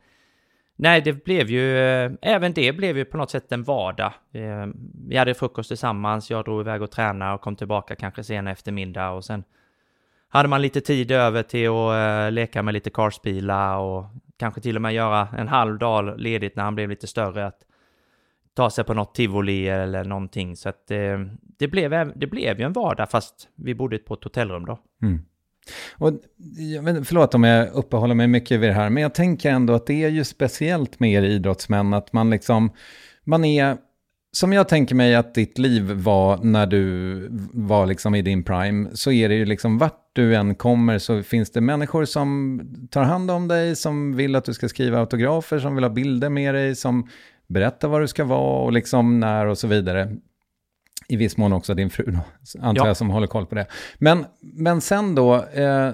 [0.77, 4.13] nej, det blev ju, eh, även det blev ju på något sätt en vardag.
[4.33, 4.67] Eh,
[5.09, 9.11] vi hade frukost tillsammans, jag drog iväg och tränade och kom tillbaka kanske sen eftermiddag
[9.11, 9.45] och sen
[10.29, 14.05] hade man lite tid över till att eh, leka med lite karspila och
[14.37, 17.47] kanske till och med göra en halv dag ledigt när han blev lite större.
[17.47, 17.61] Att
[18.55, 20.57] ta sig på något tivoli eller någonting.
[20.57, 20.87] Så att
[21.59, 24.79] det, blev, det blev ju en vardag fast vi bodde på ett hotellrum då.
[25.03, 25.25] Mm.
[25.93, 26.13] Och,
[27.05, 30.05] förlåt om jag uppehåller mig mycket vid det här, men jag tänker ändå att det
[30.05, 32.71] är ju speciellt med er idrottsmän, att man liksom,
[33.25, 33.77] man är,
[34.33, 38.89] som jag tänker mig att ditt liv var när du var liksom i din prime,
[38.93, 43.03] så är det ju liksom vart du än kommer så finns det människor som tar
[43.03, 46.55] hand om dig, som vill att du ska skriva autografer, som vill ha bilder med
[46.55, 47.09] dig, som
[47.47, 50.17] berättar vad du ska vara och liksom när och så vidare.
[51.09, 52.19] I viss mån också din fru då,
[52.61, 52.89] antar ja.
[52.89, 53.67] jag, som håller koll på det.
[53.99, 55.93] Men, men sen då, eh,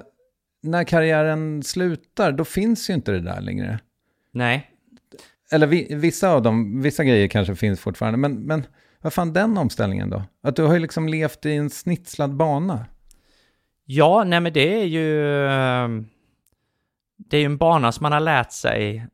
[0.63, 3.79] när karriären slutar, då finns ju inte det där längre.
[4.33, 4.71] Nej.
[5.53, 8.67] Eller vi, vissa av dem, vissa grejer kanske finns fortfarande, men, men
[9.01, 10.23] vad fan den omställningen då?
[10.43, 12.87] Att du har ju liksom levt i en snitslad bana.
[13.85, 15.47] Ja, nej men det är ju...
[15.47, 15.89] Eh,
[17.17, 19.07] det är ju en bana som man har lärt sig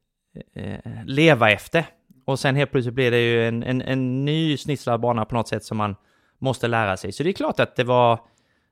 [0.55, 1.87] eh, leva efter.
[2.29, 5.49] Och sen helt plötsligt blir det ju en, en, en ny snitslad bana på något
[5.49, 5.97] sätt som man
[6.39, 7.13] måste lära sig.
[7.13, 8.21] Så det är klart att det var,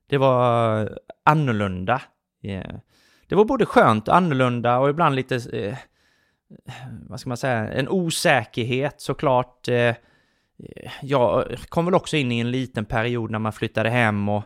[0.06, 2.02] det var annorlunda.
[2.42, 2.74] Yeah.
[3.28, 5.76] Det var både skönt och annorlunda och ibland lite, eh,
[7.08, 9.68] vad ska man säga, en osäkerhet såklart.
[9.68, 9.94] Eh,
[11.02, 14.44] jag kom väl också in i en liten period när man flyttade hem och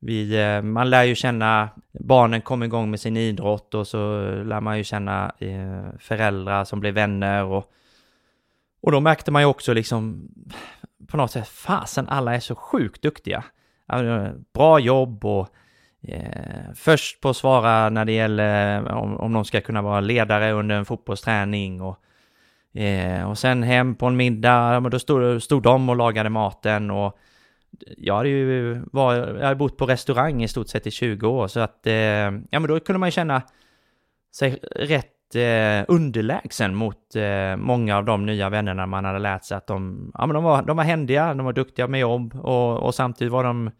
[0.00, 1.68] vi, eh, man lär ju känna,
[2.00, 6.80] barnen kom igång med sin idrott och så lär man ju känna eh, föräldrar som
[6.80, 7.72] blev vänner och
[8.82, 10.28] och då märkte man ju också liksom
[11.06, 13.44] på något sätt, fasen alla är så sjukt duktiga.
[13.86, 15.48] Alltså, bra jobb och
[16.02, 20.00] eh, först på att svara när det gäller eh, om, om de ska kunna vara
[20.00, 21.98] ledare under en fotbollsträning och,
[22.80, 27.18] eh, och sen hem på en middag, då stod, stod de och lagade maten och
[27.96, 31.48] jag hade ju var, jag hade bott på restaurang i stort sett i 20 år
[31.48, 33.42] så att eh, ja men då kunde man ju känna
[34.34, 39.56] sig rätt eh, underlägsen mot eh, många av de nya vännerna man hade lärt sig
[39.56, 42.82] att de, ja, men de, var, de var händiga, de var duktiga med jobb och,
[42.82, 43.70] och samtidigt var de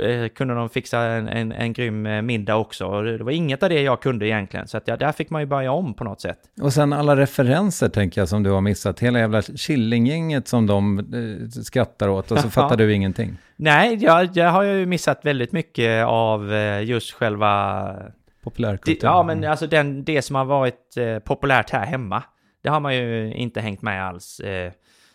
[0.00, 2.86] eh, kunde de fixa en, en, en grym eh, middag också.
[2.86, 5.42] Och det var inget av det jag kunde egentligen, så att ja, där fick man
[5.42, 6.38] ju börja om på något sätt.
[6.60, 10.98] Och sen alla referenser tänker jag som du har missat, hela jävla Killinggänget som de
[10.98, 13.36] eh, skrattar åt och så fattar du ingenting.
[13.56, 17.94] Nej, jag, jag har ju missat väldigt mycket av eh, just själva
[18.42, 19.08] populärkultur.
[19.08, 22.22] Ja, men alltså den, det som har varit eh, populärt här hemma,
[22.62, 24.40] det har man ju inte hängt med alls.
[24.40, 24.72] Eh,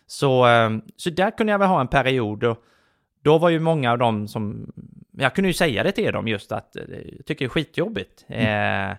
[0.08, 2.64] så, eh, så där kunde jag väl ha en period och
[3.22, 4.72] då var ju många av dem som,
[5.12, 6.84] jag kunde ju säga det till dem just att eh,
[7.18, 8.26] jag tycker det är skitjobbigt.
[8.28, 8.92] Mm.
[8.92, 8.98] Eh,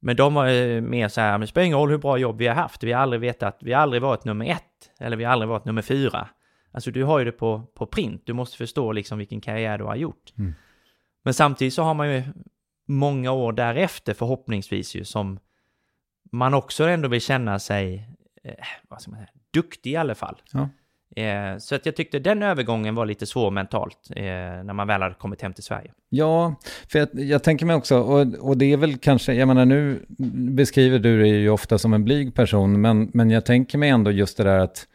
[0.00, 2.38] men de var ju mer så här, men det spelar ingen roll hur bra jobb
[2.38, 5.24] vi har haft, vi har aldrig vetat, vi har aldrig varit nummer ett, eller vi
[5.24, 6.28] har aldrig varit nummer fyra.
[6.72, 9.84] Alltså du har ju det på, på print, du måste förstå liksom vilken karriär du
[9.84, 10.32] har gjort.
[10.38, 10.54] Mm.
[11.22, 12.22] Men samtidigt så har man ju
[12.86, 15.38] många år därefter förhoppningsvis ju som
[16.32, 18.08] man också ändå vill känna sig,
[18.44, 18.52] eh,
[18.88, 20.36] vad ska man säga, duktig i alla fall.
[20.52, 20.68] Ja.
[21.22, 25.02] Eh, så att jag tyckte den övergången var lite svår mentalt eh, när man väl
[25.02, 25.92] hade kommit hem till Sverige.
[26.08, 26.54] Ja,
[26.88, 30.06] för jag, jag tänker mig också, och, och, det är väl kanske, jag menar nu
[30.54, 34.10] beskriver du dig ju ofta som en blyg person, men, men jag tänker mig ändå
[34.10, 34.86] just det där att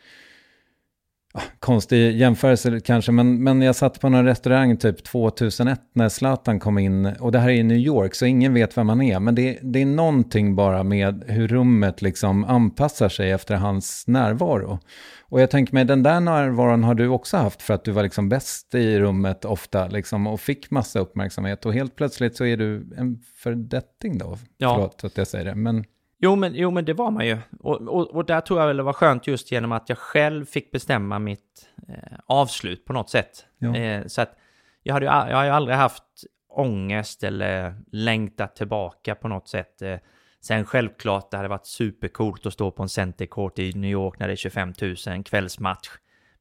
[1.60, 6.78] konstig jämförelse kanske, men, men jag satt på någon restaurang typ 2001 när Zlatan kom
[6.78, 7.06] in.
[7.06, 9.20] Och det här är i New York, så ingen vet vem han är.
[9.20, 14.80] Men det, det är någonting bara med hur rummet liksom anpassar sig efter hans närvaro.
[15.22, 18.04] Och jag tänker mig, den där närvaron har du också haft för att du var
[18.04, 21.65] liksom bäst i rummet ofta liksom, och fick massa uppmärksamhet.
[21.65, 24.38] Och helt plötsligt så är du en fördetting då.
[24.58, 24.74] Ja.
[24.76, 25.56] Förlåt att jag säger det.
[25.56, 25.84] Men...
[26.24, 27.38] Jo men, jo, men det var man ju.
[27.60, 30.46] Och, och, och där tror jag väl det var skönt just genom att jag själv
[30.46, 33.46] fick bestämma mitt eh, avslut på något sätt.
[33.58, 33.76] Ja.
[33.76, 34.38] Eh, så att
[34.84, 36.04] jag, hade ju, jag har ju aldrig haft
[36.50, 39.82] ångest eller längtat tillbaka på något sätt.
[39.82, 39.98] Eh,
[40.42, 44.20] sen självklart, det hade varit supercoolt att stå på en center court i New York
[44.20, 44.74] när det är 25
[45.08, 45.90] 000 kvällsmatch.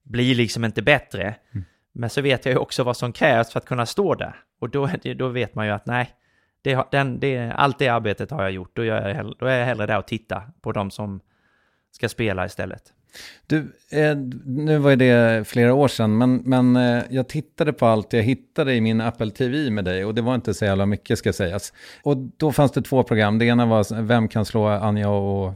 [0.02, 1.34] Blir liksom inte bättre.
[1.52, 1.64] Mm.
[1.92, 4.36] Men så vet jag ju också vad som krävs för att kunna stå där.
[4.60, 6.10] Och då, då vet man ju att nej,
[6.62, 8.70] det, den, det, allt det arbetet har jag gjort.
[8.76, 11.20] Då, jag hellre, då är jag hellre där och tittar på de som
[11.92, 12.82] ska spela istället.
[13.46, 13.58] Du,
[13.90, 18.22] eh, nu var det flera år sedan, men, men eh, jag tittade på allt jag
[18.22, 21.32] hittade i min Apple TV med dig och det var inte så jävla mycket ska
[21.32, 21.72] sägas.
[22.02, 25.54] Och då fanns det två program, det ena var Vem kan slå Anja och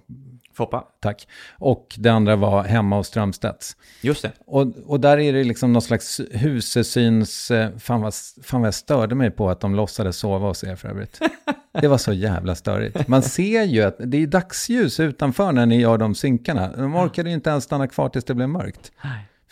[0.55, 0.85] Foppa.
[1.01, 1.29] Tack.
[1.59, 3.77] Och det andra var hemma hos Strömstedts.
[4.01, 4.33] Just det.
[4.47, 7.51] Och, och där är det liksom någon slags husesyns...
[7.51, 10.77] Eh, fan vad, fan vad jag störde mig på att de låtsades sova hos er
[10.77, 11.21] för övrigt.
[11.81, 13.09] Det var så jävla störigt.
[13.09, 16.77] Man ser ju att det är dagsljus utanför när ni gör de synkarna.
[16.77, 18.93] De orkade ju inte ens stanna kvar tills det blev mörkt.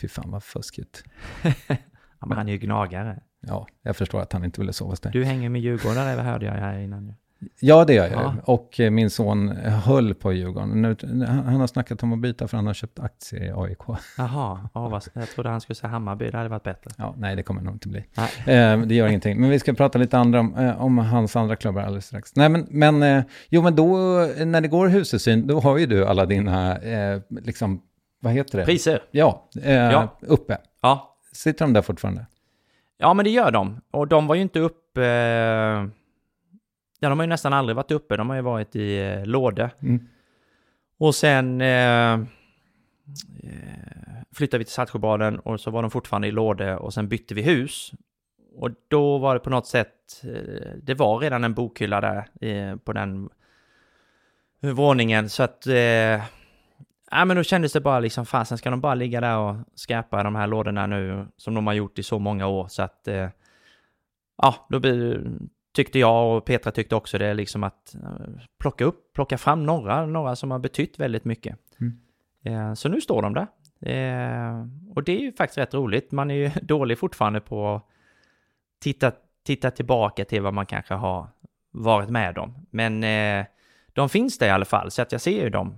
[0.01, 1.03] Fy fan vad fuskigt.
[1.67, 3.19] ja, men han är ju gnagare.
[3.47, 5.11] Ja, jag förstår att han inte ville sova hos dig.
[5.11, 7.13] Du hänger med djurgårdare hörde jag här innan.
[7.59, 8.21] Ja, det gör jag.
[8.21, 8.35] Ja.
[8.45, 10.81] Och eh, min son höll på Djurgården.
[10.81, 13.79] Nu, han har snackat om att byta för han har köpt aktier i AIK.
[14.17, 16.91] Jaha, ja, vad, jag trodde han skulle säga Hammarby, det hade varit bättre.
[16.97, 18.05] Ja, nej, det kommer nog inte bli.
[18.45, 19.41] Eh, det gör ingenting.
[19.41, 22.35] Men vi ska prata lite andra om, eh, om hans andra klubbar alldeles strax.
[22.35, 25.85] Nej, men, men eh, jo, men då eh, när det går husesyn, då har ju
[25.85, 27.81] du alla dina, eh, liksom,
[28.21, 28.65] vad heter det?
[28.65, 28.99] Priser?
[29.11, 30.17] Ja, Ja.
[30.21, 30.57] uppe.
[30.81, 31.17] Ja.
[31.33, 32.25] Sitter de där fortfarande?
[32.97, 33.81] Ja, men det gör de.
[33.91, 35.01] Och de var ju inte uppe...
[37.03, 38.17] Ja, de har ju nästan aldrig varit uppe.
[38.17, 39.71] De har ju varit i eh, låde.
[39.81, 40.07] Mm.
[40.97, 42.19] Och sen eh, eh,
[44.35, 47.41] flyttade vi till Saltsjöbaden och så var de fortfarande i låde och sen bytte vi
[47.41, 47.91] hus.
[48.55, 52.75] Och då var det på något sätt, eh, det var redan en bokhylla där eh,
[52.75, 53.29] på den
[54.61, 56.23] våningen så att eh,
[57.11, 60.23] Ja men då kändes det bara liksom, fasen ska de bara ligga där och skräpa
[60.23, 63.29] de här lådorna nu som de har gjort i så många år så att eh,
[64.37, 65.21] Ja, då blir,
[65.73, 70.05] tyckte jag och Petra tyckte också det liksom att eh, plocka upp, plocka fram några,
[70.05, 71.57] några som har betytt väldigt mycket.
[71.81, 71.97] Mm.
[72.43, 73.47] Eh, så nu står de där.
[73.81, 76.11] Eh, och det är ju faktiskt rätt roligt.
[76.11, 77.83] Man är ju dålig fortfarande på att
[78.79, 79.11] titta,
[79.43, 81.27] titta tillbaka till vad man kanske har
[81.71, 82.55] varit med om.
[82.69, 83.01] Men
[83.93, 85.77] de finns där i alla fall, så att jag ser ju dem.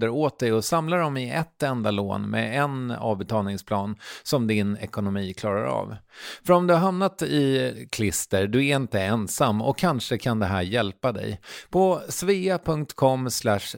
[0.00, 5.34] åt dig och samlar dem i ett enda lån med en avbetalningsplan som din ekonomi
[5.34, 5.96] klarar av.
[6.44, 10.46] För om du har hamnat i klister, du är inte ensam och kanske kan det
[10.46, 11.40] här hjälpa dig.
[11.70, 13.30] På svea.com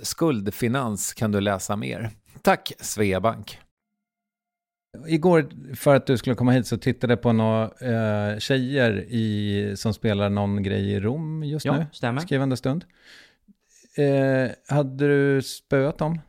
[0.03, 2.11] skuldfinans kan du läsa mer.
[2.43, 3.59] Tack Sveabank!
[5.07, 9.73] Igår, för att du skulle komma hit, så tittade jag på några eh, tjejer i,
[9.77, 11.87] som spelar någon grej i Rom just Ja, nu.
[11.93, 12.21] stämmer.
[12.21, 12.85] Skrivande stund.
[13.97, 16.21] Eh, hade du spöat dem?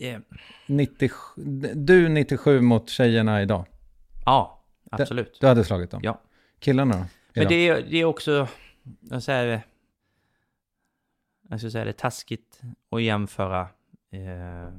[0.00, 0.20] Eh,
[0.66, 1.42] 97,
[1.74, 3.64] du 97 mot tjejerna idag.
[4.24, 5.38] ja, absolut.
[5.40, 6.00] Du hade slagit dem?
[6.04, 6.20] Ja.
[6.58, 7.04] Killarna då?
[7.34, 8.48] Men det är, det är också,
[9.10, 9.62] jag säger,
[11.48, 12.60] jag skulle säga det är taskigt
[12.90, 13.60] att jämföra
[14.10, 14.74] eh,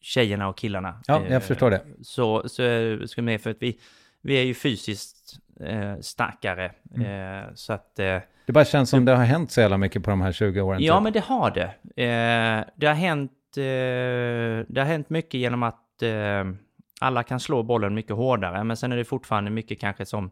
[0.00, 1.02] tjejerna och killarna.
[1.06, 1.82] Ja, jag Eh, förstår det.
[2.02, 2.62] Så, så
[3.08, 3.80] ska med för att vi,
[4.20, 6.72] vi är ju fysiskt eh, starkare.
[6.94, 7.44] Mm.
[7.44, 8.00] Eh, så att...
[8.50, 10.82] Det bara känns som det har hänt så jävla mycket på de här 20 åren.
[10.82, 11.02] ja, typ.
[11.02, 11.66] men det har det.
[12.04, 13.32] Eh, det har hänt...
[13.56, 16.44] Eh, det har hänt mycket genom att eh,
[17.00, 20.30] alla kan slå bollen mycket hårdare, men sen är det fortfarande mycket kanske som,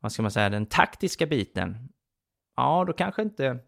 [0.00, 1.88] vad ska man säga, den taktiska biten.
[2.56, 3.58] Ja, då kanske inte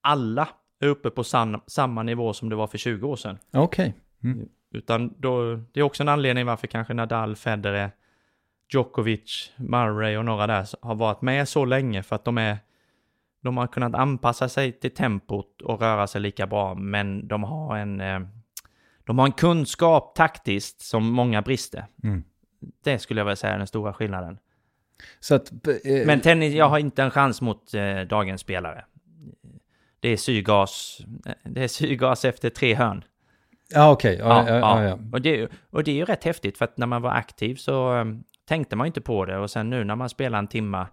[0.00, 0.48] alla
[0.80, 3.38] är uppe på sam, samma nivå som det var för 20 år sedan.
[3.52, 3.94] Okej.
[4.24, 4.48] Mm.
[4.74, 7.90] Utan då, det är också en anledning varför kanske Nadal, Federer,
[8.68, 12.58] Djokovic, Murray och några där har varit med så länge för att de är
[13.46, 17.76] de har kunnat anpassa sig till tempot och röra sig lika bra, men de har
[17.76, 18.20] en, eh,
[19.04, 21.86] de har en kunskap taktiskt som många brister.
[22.02, 22.24] Mm.
[22.84, 24.38] Det skulle jag vilja säga är den stora skillnaden.
[25.30, 25.52] Att...
[25.52, 28.84] eh, Men tennis, jag har inte en chans mot eh, dagens spelare.
[30.00, 31.00] Det är syrgas,
[31.42, 33.04] det är syrgas efter tre hörn.
[33.74, 34.16] Ja, okej.
[34.18, 34.98] Ja, ja, ja.
[35.12, 37.92] Och, det, och det är ju rätt häftigt för att när man var aktiv så
[37.92, 40.86] um, tänkte man inte på det och sen nu när man spelar en timma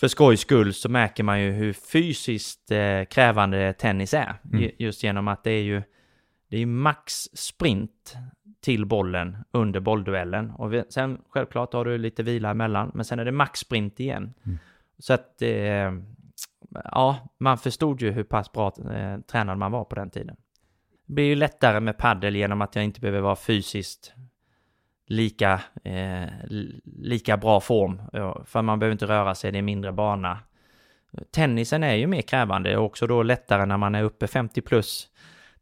[0.00, 4.34] för skojs skull så märker man ju hur fysiskt eh, krävande tennis är.
[4.44, 4.62] Mm.
[4.62, 5.82] Ju- Just genom att det är ju
[6.48, 8.16] det är ju max sprint
[8.60, 10.50] till bollen under bollduellen.
[10.50, 14.00] Och vi, sen självklart har du lite vila emellan, men sen är det max sprint
[14.00, 14.34] igen.
[14.46, 14.58] Mm.
[14.98, 15.92] Så att eh,
[16.84, 20.36] ja, man förstod ju hur pass bra eh, tränad man var på den tiden.
[21.06, 24.14] Det blir ju lättare med paddel genom att jag inte behöver vara fysiskt
[25.08, 26.28] lika, eh,
[27.02, 28.02] lika bra form.
[28.44, 30.38] För man behöver inte röra sig, det är mindre bana.
[31.30, 35.08] Tennisen är ju mer krävande och också då lättare när man är uppe 50 plus.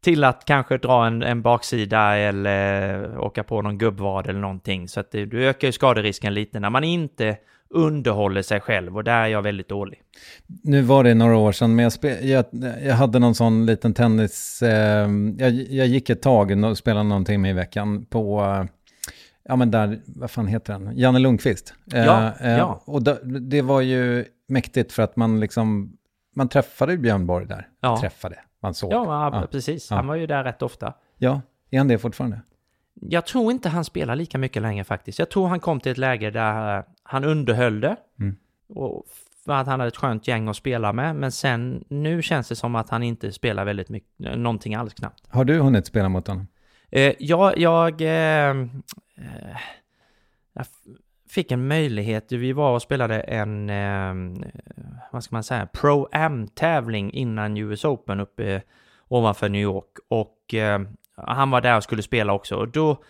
[0.01, 4.87] Till att kanske dra en, en baksida eller åka på någon gubbvad eller någonting.
[4.87, 7.37] Så att det, du ökar ju skaderisken lite när man inte
[7.69, 10.01] underhåller sig själv och där är jag väldigt dålig.
[10.63, 12.45] Nu var det några år sedan, men jag, spe, jag,
[12.83, 14.61] jag hade någon sån liten tennis...
[14.61, 18.41] Eh, jag, jag gick ett tag och spelade någonting med i veckan på...
[18.41, 18.76] Eh,
[19.47, 20.97] Ja, men där, vad fan heter den?
[20.97, 21.73] Janne Lundqvist.
[21.93, 22.81] Eh, Ja, eh, ja.
[22.85, 25.97] Och då, det var ju mäktigt för att man liksom...
[26.35, 27.67] Man träffade Björn Borg där.
[27.81, 27.99] Ja.
[28.01, 28.93] Träffade, man såg.
[28.93, 29.47] Ja, Ja.
[29.51, 29.89] precis.
[29.91, 29.95] Ja.
[29.97, 30.93] Han var ju där rätt ofta.
[31.17, 32.41] ja, är han det fortfarande?
[33.01, 35.19] Jag tror inte han spelar lika mycket längre faktiskt.
[35.19, 37.95] Jag tror han kom till ett läge där eh, han underhöll det.
[38.19, 38.35] Mm.
[38.69, 39.05] Och
[39.45, 41.15] för att han hade ett skönt gäng att spela med.
[41.15, 44.93] Men sen, nu känns det som att han inte spelar väldigt mycket, eh, någonting alls
[44.93, 45.23] knappt.
[45.29, 46.47] Har du hunnit spela mot honom?
[46.91, 48.55] Eh, jag, jag, eh,
[49.17, 49.57] eh,
[50.53, 50.65] jag
[51.29, 52.31] fick en möjlighet.
[52.31, 54.13] Vi var och spelade en, eh,
[55.11, 58.61] vad ska man säga, Pro-Am-tävling innan US Open uppe
[59.07, 59.97] ovanför New York.
[60.07, 60.81] Och eh,
[61.15, 62.55] han var där och skulle spela också.
[62.55, 63.03] Och då,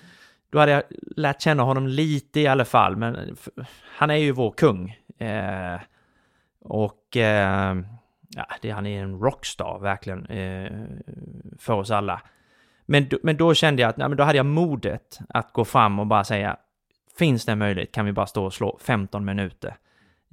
[0.50, 0.84] då hade jag
[1.16, 2.96] lärt känna honom lite i alla fall.
[2.96, 3.38] Men
[3.98, 4.98] han är ju vår kung.
[5.18, 5.80] Eh,
[6.62, 7.76] och eh,
[8.36, 10.72] ja, det, han är en rockstar verkligen eh,
[11.60, 12.22] för oss alla.
[12.90, 15.66] Men, då- men då kände jag att nej, men då hade jag modet att gå
[15.66, 16.58] fram och bara säga
[17.18, 19.76] Finns det en möjlighet kan vi bara stå och slå 15 minuter.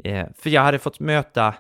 [0.04, 1.54] Eh, för jag hade fått möta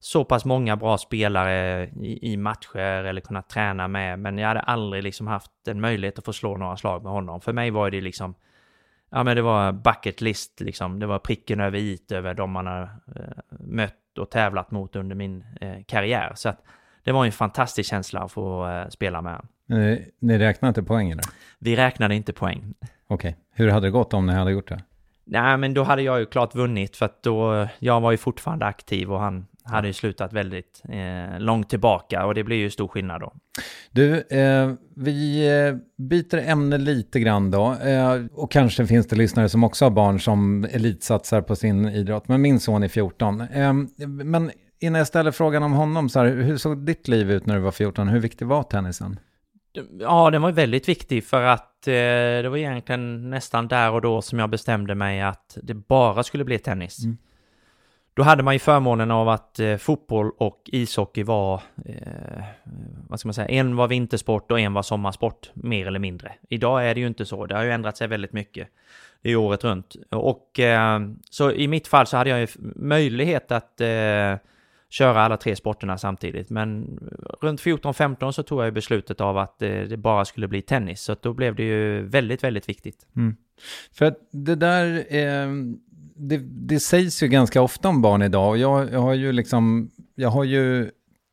[0.00, 4.60] så pass många bra spelare i, i matcher eller kunnat träna med, men jag hade
[4.60, 7.40] aldrig liksom haft en möjlighet att få slå några slag med honom.
[7.40, 8.34] För mig var det liksom,
[9.10, 12.66] ja men det var bucket list liksom, det var pricken över it över de man
[12.66, 12.82] har
[13.16, 16.32] eh, mött och tävlat mot under min eh, karriär.
[16.34, 16.62] Så att
[17.06, 19.48] det var en fantastisk känsla att få eh, spela med honom.
[20.20, 21.26] Ni, räknar inte poängen där?
[21.58, 22.74] Vi räknade inte poäng.
[23.08, 23.36] Okej.
[23.54, 24.82] Hur hade det gått om ni hade gjort det?
[25.24, 28.66] Nej, men då hade jag ju klart vunnit för att då, jag var ju fortfarande
[28.66, 32.88] aktiv och han hade ju slutat väldigt eh, långt tillbaka och det blir ju stor
[32.88, 33.32] skillnad då.
[33.90, 37.72] Du, eh, vi eh, byter ämne lite grann då.
[37.72, 42.28] Eh, och kanske finns det lyssnare som också har barn som elitsatsar på sin idrott.
[42.28, 43.40] Men min son är 14.
[43.40, 43.72] Eh,
[44.06, 44.50] men
[44.86, 47.60] innan jag ställer frågan om honom, så här, hur såg ditt liv ut när du
[47.60, 48.08] var 14?
[48.08, 49.18] Hur viktig var tennisen?
[50.00, 51.92] Ja, den var väldigt viktig för att eh,
[52.42, 56.44] det var egentligen nästan där och då som jag bestämde mig att det bara skulle
[56.44, 57.04] bli tennis.
[57.04, 57.16] Mm.
[58.14, 62.44] Då hade man ju förmånen av att eh, fotboll och ishockey var, eh,
[63.08, 66.32] vad ska man säga, en var vintersport och en var sommarsport, mer eller mindre.
[66.48, 68.68] Idag är det ju inte så, det har ju ändrat sig väldigt mycket.
[69.22, 69.96] Det är året runt.
[70.10, 74.36] Och eh, så i mitt fall så hade jag ju möjlighet att eh,
[74.90, 76.50] köra alla tre sporterna samtidigt.
[76.50, 76.98] Men
[77.40, 81.00] runt 14-15 så tog jag ju beslutet av att eh, det bara skulle bli tennis.
[81.00, 83.06] Så då blev det ju väldigt, väldigt viktigt.
[83.16, 83.36] Mm.
[83.92, 85.48] För att det där, eh,
[86.16, 88.48] det, det sägs ju ganska ofta om barn idag.
[88.48, 90.90] Och jag, jag har ju liksom, jag har ju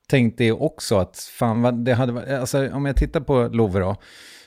[0.07, 3.79] tänkt det också att fan vad det hade varit, alltså om jag tittar på Love
[3.79, 3.95] då,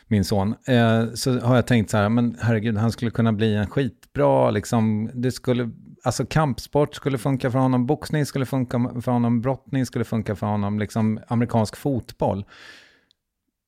[0.07, 3.54] min son, eh, så har jag tänkt så här, men herregud, han skulle kunna bli
[3.54, 5.70] en skitbra, liksom, det skulle,
[6.07, 10.46] alltså kampsport skulle funka för honom, boxning skulle funka för honom, brottning skulle funka för
[10.46, 12.44] honom, liksom amerikansk fotboll.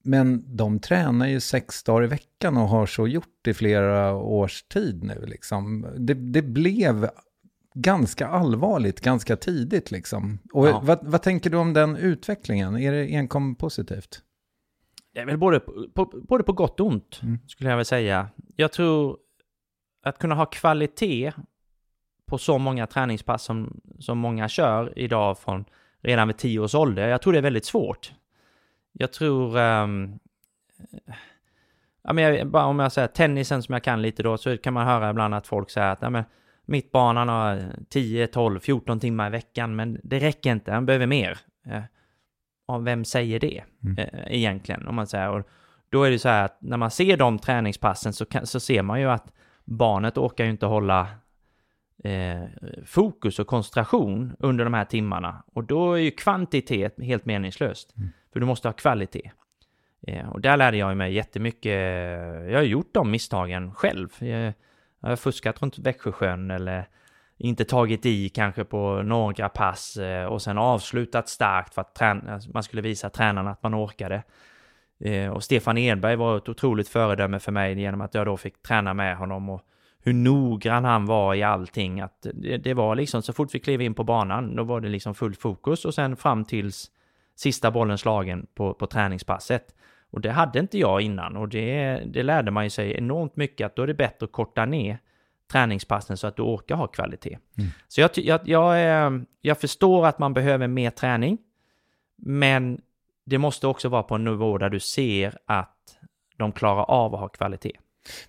[0.05, 4.63] men de tränar ju sex dagar i veckan och har så gjort i flera års
[4.63, 5.25] tid nu.
[5.27, 5.87] Liksom.
[5.99, 7.11] Det, det blev
[7.75, 9.91] ganska allvarligt ganska tidigt.
[9.91, 10.39] Liksom.
[10.53, 10.81] Och Ja.
[10.85, 12.77] vad, vad tänker du om den utvecklingen?
[12.79, 14.23] Är det enkom positivt?
[15.15, 17.39] Det är väl både på, på, både på gott och ont, Mm.
[17.47, 18.29] skulle jag väl säga.
[18.57, 19.17] Jag tror
[20.03, 21.33] att kunna ha kvalitet
[22.29, 25.65] på så många träningspass som, som många kör idag från
[26.01, 28.13] redan vid tio års ålder, jag tror det är väldigt svårt.
[28.93, 29.59] Jag tror...
[29.59, 30.19] ehm,
[32.03, 34.75] ja, men jag, bara om jag säger tennisen som jag kan lite då, så kan
[34.75, 36.25] man höra ibland att folk säger att "Nej, men,
[36.65, 40.87] mitt barn han har 10, 12, 14 timmar i veckan, men det räcker inte, han
[40.87, 41.39] behöver mer.
[42.67, 43.99] Och vem säger det Mm.
[43.99, 44.89] eh, egentligen?
[44.89, 45.29] Om man säger.
[45.31, 45.49] Och
[45.91, 48.83] då är det så här att när man ser de träningspassen så, kan, så ser
[48.83, 49.33] man ju att
[49.65, 51.07] barnet orkar ju inte hålla
[52.05, 52.43] eh,
[52.85, 55.45] fokus och koncentration under de här timmarna.
[55.55, 57.95] Och då är ju kvantitet helt meningslöst.
[58.33, 59.31] För du måste ha kvalitet.
[60.07, 61.73] Eh, och där lärde jag mig jättemycket.
[62.51, 64.09] Jag har gjort de misstagen själv.
[64.19, 64.53] Jag,
[65.01, 66.89] jag har fuskat runt Växjösjön eller
[67.39, 72.53] inte tagit i kanske på några pass eh, och sen avslutat starkt för att trän-
[72.53, 74.23] man skulle visa tränarna att man orkade.
[75.01, 78.63] Eh, och Stefan Edberg var ett otroligt föredöme för mig genom att jag då fick
[78.63, 79.63] träna med honom och
[80.09, 82.01] hur noggrann han var i allting.
[82.01, 84.89] Att det, det var liksom så fort vi klev in på banan, då var det
[84.89, 86.91] liksom fullt fokus och sen fram tills
[87.37, 89.75] sista bollen slagen på, på träningspasset.
[90.11, 93.67] Och det hade inte jag innan och det, det lärde man ju sig enormt mycket
[93.67, 94.99] att då är det bättre att korta ner
[95.53, 97.39] träningspassen så att du orkar ha kvalitet.
[97.89, 101.39] Så jag, jag, jag, eh, jag förstår att man behöver mer träning,
[102.17, 102.81] men
[103.27, 105.99] det måste också vara på en nivå där du ser att
[106.37, 107.79] de klarar av att ha kvalitet.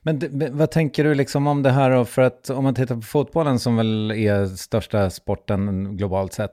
[0.02, 2.06] Men men vad tänker du liksom om det här då?
[2.06, 6.52] För att om man tittar på fotbollen som väl är största sporten globalt sett.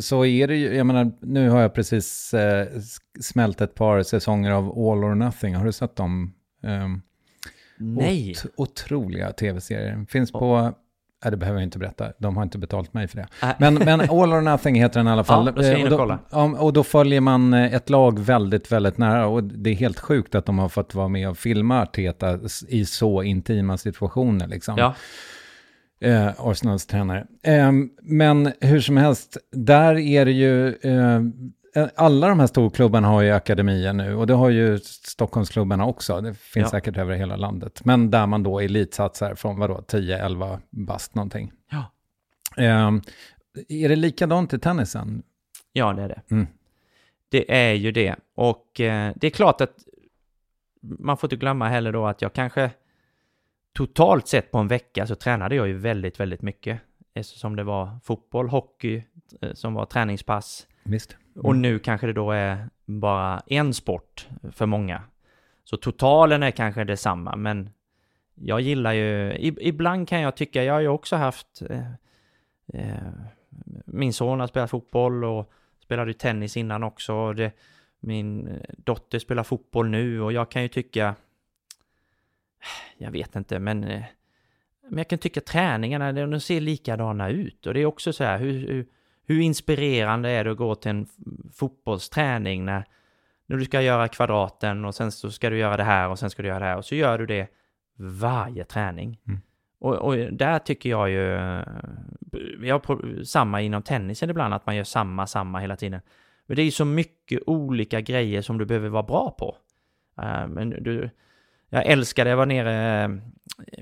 [0.00, 2.66] Så är det ju, jag menar, nu har jag precis eh,
[3.20, 5.54] smält ett par säsonger av All or Nothing.
[5.54, 6.34] Har du sett dem?
[6.62, 7.02] Um,
[7.78, 8.30] Nej!
[8.30, 10.06] Ot- otroliga tv-serier.
[10.08, 10.72] Finns på,
[11.24, 13.26] nej det behöver jag inte berätta, de har inte betalt mig för det.
[13.42, 13.48] Äh.
[13.58, 15.46] Men, men All or Nothing heter den i alla fall.
[15.46, 16.18] Ja, då ska jag in Eh, och då, kolla.
[16.30, 19.26] ja, och då följer man eh, ett lag väldigt, väldigt nära.
[19.26, 22.38] Och det är helt sjukt att de har fått vara med och filma Arteta
[22.68, 24.46] i så intima situationer.
[24.46, 24.74] Liksom.
[24.78, 24.94] Ja,
[26.00, 27.26] Eh, Arsenals tränare.
[27.42, 30.68] Eh, men hur som helst, där är det ju...
[30.68, 31.20] Eh,
[31.96, 36.20] alla de här storklubbarna har ju akademier nu och det har ju Stockholmsklubbarna också.
[36.20, 36.70] Det finns Ja.
[36.70, 37.84] säkert över hela landet.
[37.84, 41.52] Men där man då elitsatsar från vadå, 10-11 bast någonting.
[41.70, 41.84] ja.
[42.56, 42.92] Eh,
[43.68, 45.22] är det likadant i tennisen?
[45.72, 46.20] ja det är det.
[46.30, 46.46] Mm.
[47.28, 48.16] Det är ju det.
[48.34, 49.74] Och eh, det är klart att
[50.82, 52.70] man får inte glömma heller då att jag kanske
[53.72, 56.80] totalt sett på en vecka så tränade jag ju väldigt, väldigt mycket.
[57.14, 59.02] Eftersom det var fotboll, hockey
[59.40, 60.66] eh, som var träningspass.
[60.82, 61.16] Visst.
[61.36, 65.02] Och nu kanske det då är bara en sport för många.
[65.64, 67.70] Så totalen är kanske detsamma, men
[68.34, 69.36] jag gillar ju...
[69.60, 71.62] Ibland kan jag tycka, jag har ju också haft...
[71.70, 71.92] Eh,
[72.72, 73.12] eh,
[73.86, 77.14] min son har spelat fotboll och spelade tennis innan också.
[77.14, 77.52] Och det,
[78.00, 81.14] min dotter spelar fotboll nu och jag kan ju tycka...
[82.98, 83.84] Jag vet inte, men...
[83.84, 84.02] eh,
[84.88, 87.66] Men jag kan tycka träningarna, de de ser likadana ut.
[87.66, 88.86] Och det är också så här, hur, hur,
[89.26, 91.06] hur inspirerande är det att gå till en
[91.54, 92.84] fotbollsträning när,
[93.46, 96.30] när du ska göra kvadraten och sen så ska du göra det här och sen
[96.30, 97.48] ska du göra det här och så gör du det
[97.98, 99.20] varje träning.
[99.26, 99.40] Mm.
[99.78, 101.62] Och, och där tycker jag ju, eh,
[102.58, 106.00] vi har pro- samma inom tennisen ibland, att man gör samma, samma hela tiden.
[106.46, 109.56] Men det är ju så mycket olika grejer som du behöver vara bra på.
[110.22, 111.10] Eh, men du,
[111.68, 113.10] jag älskade, jag var nere, eh,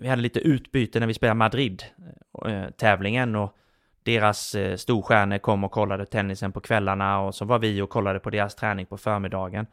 [0.00, 3.56] vi hade lite utbyte när vi spelade Madrid-tävlingen och
[4.04, 8.18] deras eh, storstjärnor kom och kollade tennisen på kvällarna och så var vi och kollade
[8.18, 9.66] på deras träning på förmiddagen.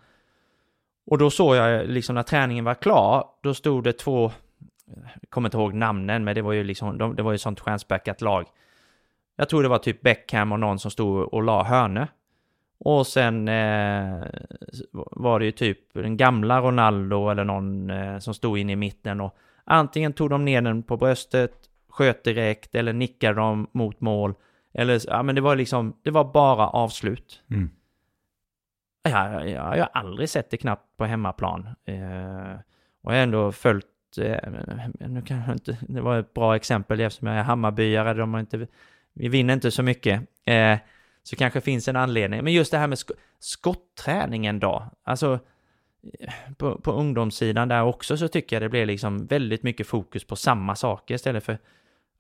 [1.06, 4.32] Och då såg jag eh, liksom när träningen var klar, då stod det två,
[5.22, 7.60] jag kommer inte ihåg namnen, men det var ju liksom, de, det var ju sånt
[7.60, 8.46] stjärnspäckat lag.
[9.36, 12.08] Jag tror det var typ Beckham och någon som stod och la hörne.
[12.84, 14.24] Och sen eh,
[15.12, 19.22] var det ju typ den gamla Ronaldo eller någon eh, som stod inne i mitten
[19.22, 24.34] och antingen tog de ner den på bröstet, sköt direkt eller nickade de mot mål.
[24.74, 27.44] Eller, ja men det var liksom, det var bara avslut.
[27.50, 27.70] Mm.
[29.04, 31.68] Ja, jag, jag, har aldrig sett det knappt på hemmaplan.
[31.86, 32.54] Eh,
[33.02, 33.86] och jag har ändå följt,
[34.18, 34.52] eh,
[35.00, 38.40] nu kan jag inte, det var ett bra exempel eftersom jag är Hammarbyare, de har
[38.40, 38.68] inte,
[39.14, 40.22] vi vinner inte så mycket.
[40.46, 40.78] Eh,
[41.24, 42.44] så kanske finns en anledning.
[42.44, 45.40] Men just det här med sk skottträningen då, alltså
[46.58, 50.36] på, på ungdomssidan där också så tycker jag det blir liksom väldigt mycket fokus på
[50.36, 51.58] samma saker istället för,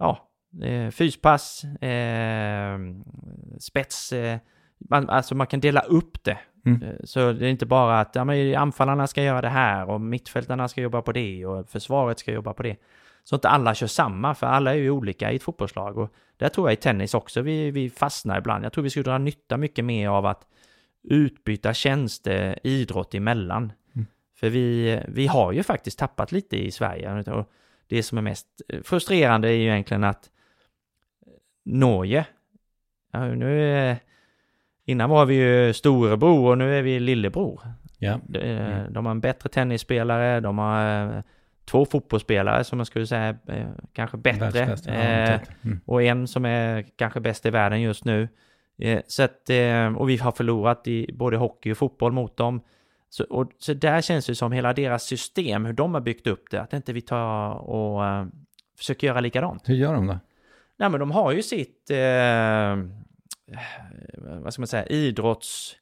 [0.02, 0.30] ja,
[0.68, 2.80] eh, fyspass, eh,
[3.60, 4.39] spets, eh,
[4.89, 6.84] man, alltså man kan dela upp det Mm.
[6.84, 10.02] Eh, Så det är inte bara att ja, men anfallarna ska göra det här och
[10.02, 12.76] mittfältarna ska jobba på det och försvaret ska jobba på det.
[13.24, 15.97] Så inte alla kör samma, för alla är ju olika i ett fotbollslag.
[15.97, 18.66] Och där tror jag i tennis också vi, vi fastnar ibland.
[18.66, 20.47] Jag tror vi skulle dra nytta mycket mer av att
[21.04, 23.72] utbyta tjänster idrott emellan.
[23.95, 24.08] Mm.
[24.36, 27.32] För vi, vi har ju faktiskt tappat lite i Sverige.
[27.32, 27.49] Och
[27.95, 28.47] det som är mest
[28.83, 30.29] frustrerande är ju egentligen att
[31.65, 32.25] Norge,
[33.13, 33.97] ja, nu är,
[34.85, 37.61] innan var vi ju storebror och nu är vi lillebror.
[37.99, 38.19] Ja.
[38.27, 38.93] De, Mm.
[38.93, 41.21] de har en bättre tennisspelare, de har eh,
[41.65, 44.39] två fotbollsspelare som man skulle säga eh, kanske bättre.
[44.49, 45.39] Världsbäst, ja, Eh.
[45.63, 45.79] Mm.
[45.85, 48.27] och en som är kanske bäst i världen just nu.
[48.77, 52.61] Eh, Så att, eh, och vi har förlorat i både hockey och fotboll mot dem.
[53.14, 56.51] Så, och, så där känns det som hela deras system, hur de har byggt upp
[56.51, 58.26] det, att inte vi tar och eh,
[58.78, 59.70] försöker göra likadant.
[59.70, 60.20] Hur gör de då?
[60.78, 62.78] Nej men de har ju sitt, eh,
[64.41, 65.76] vad ska man säga, idrotts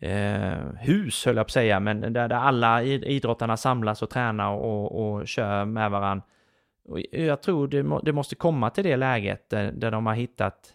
[0.00, 4.10] eh, hus höll jag på att säga, men där, där alla id- idrottarna samlas och
[4.10, 6.24] tränar och, och kör med varandra.
[7.10, 10.74] Jag tror det, må, det måste komma till det läget där, där de har hittat,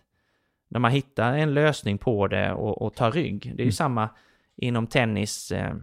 [0.67, 3.41] när man hittar en lösning på det och, och tar rygg.
[3.41, 3.71] Det är ju Mm.
[3.71, 4.09] samma
[4.57, 5.75] inom tennis, eh,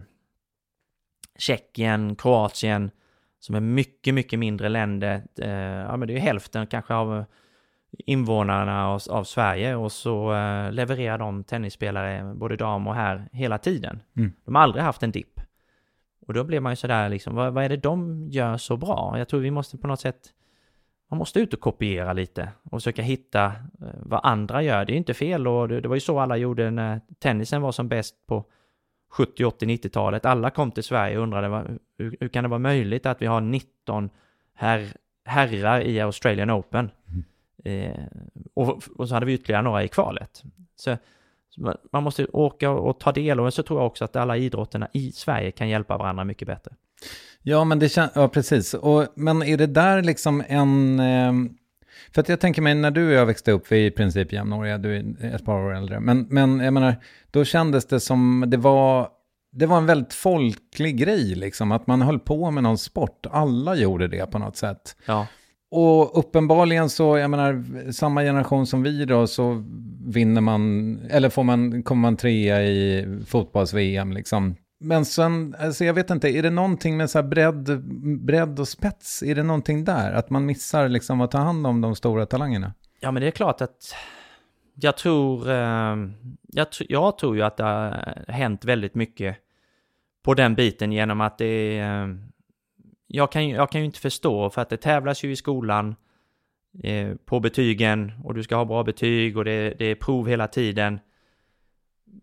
[1.37, 2.91] Tjeckien, Kroatien,
[3.39, 5.23] som är mycket, mycket mindre länder.
[5.39, 7.25] Eh, ja, men det är ju hälften kanske av
[7.97, 13.57] invånarna av, av Sverige och så eh, levererar de tennisspelare, både dam och herr, hela
[13.57, 13.99] tiden.
[14.17, 14.31] Mm.
[14.45, 15.39] De har aldrig haft en dipp.
[16.27, 19.15] Och då blir man ju sådär liksom, vad, vad är det de gör så bra?
[19.17, 20.33] Jag tror vi måste på något sätt,
[21.09, 24.85] man måste ut och kopiera lite och försöka hitta eh, vad andra gör.
[24.85, 27.71] Det är inte fel och det, det var ju så alla gjorde när tennisen var
[27.71, 28.45] som bäst på
[29.15, 30.25] 70, 80, 90-talet.
[30.25, 33.25] Alla kom till Sverige och undrade vad, hur, hur kan det vara möjligt att vi
[33.25, 34.09] har 19
[34.53, 34.87] herr,
[35.25, 36.89] herrar i Australian Open?
[37.63, 37.99] Eh,
[38.53, 40.43] och, och så hade vi ytterligare några i kvalet.
[40.75, 40.97] Så,
[41.91, 45.11] man, måste åka och ta del och så tror jag också att alla idrotterna i
[45.11, 46.71] Sverige kan hjälpa varandra mycket bättre.
[47.41, 48.73] Ja, men det känns, ja precis.
[48.73, 51.57] Och, men är det där liksom en, ehm,
[52.11, 54.33] för att jag tänker mig när du och jag växte upp, vi är i princip
[54.33, 56.95] jämnåriga, du är ett par år äldre, men, men jag menar,
[57.31, 59.09] då kändes det som, det var,
[59.51, 63.75] det var en väldigt folklig grej liksom, att man höll på med någon sport, alla
[63.75, 64.95] gjorde det på något sätt.
[65.05, 65.27] Ja,
[65.71, 69.63] Och uppenbarligen så, jag menar, samma generation som vi då, så
[70.07, 74.55] vinner man, eller får man, kommer man trea i fotbolls-VM liksom.
[74.79, 77.83] Men sen, alltså jag vet inte, är det någonting med så här bredd,
[78.19, 80.13] bredd och spets, är det någonting där?
[80.13, 82.73] Att man missar liksom att ta hand om de stora talangerna?
[82.99, 83.95] ja men det är klart att
[84.75, 86.13] jag tror, ehm,
[86.47, 89.37] jag, jag tror ju att det har hänt väldigt mycket
[90.23, 92.17] på den biten genom att det är,
[93.07, 95.95] jag kan, ju- jag kan ju inte förstå för att det tävlas ju i skolan
[96.83, 100.47] eh, på betygen och du ska ha bra betyg och det, det är prov hela
[100.47, 100.99] tiden.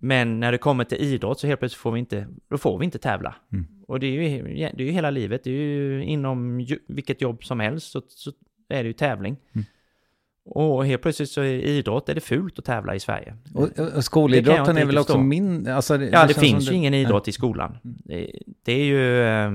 [0.01, 2.85] Men när det kommer till idrott så helt plötsligt får vi inte, då får vi
[2.85, 3.35] inte tävla.
[3.53, 3.67] Mm.
[3.87, 7.45] Och det är, ju, det är ju hela livet, det är ju inom vilket jobb
[7.45, 8.33] som helst så, så
[8.69, 9.37] är det ju tävling.
[9.53, 9.65] Mm.
[10.45, 13.37] Och helt plötsligt så är idrott, är det fult att tävla i Sverige.
[13.55, 15.69] Och, och Det skolidrotten är väl också min...
[15.69, 16.99] Alltså det, Ja, det, känns finns ju ingen ja.
[16.99, 17.79] idrott i skolan.
[17.83, 18.33] Det,
[18.65, 19.53] det är ju, eh,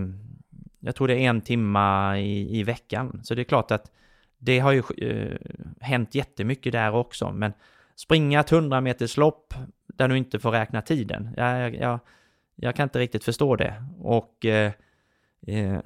[0.80, 3.20] jag tror det är en timma i, i veckan.
[3.24, 3.92] Så det är klart att
[4.38, 5.38] det har ju eh,
[5.80, 7.32] hänt jättemycket där också.
[7.32, 7.54] Men
[7.98, 9.54] springa ett 100 meters lopp
[9.94, 11.34] där du inte får räkna tiden.
[11.38, 12.00] Jag, jag,
[12.56, 13.84] jag, kan inte riktigt förstå det.
[14.00, 14.72] Och eh,
[15.48, 15.80] eh,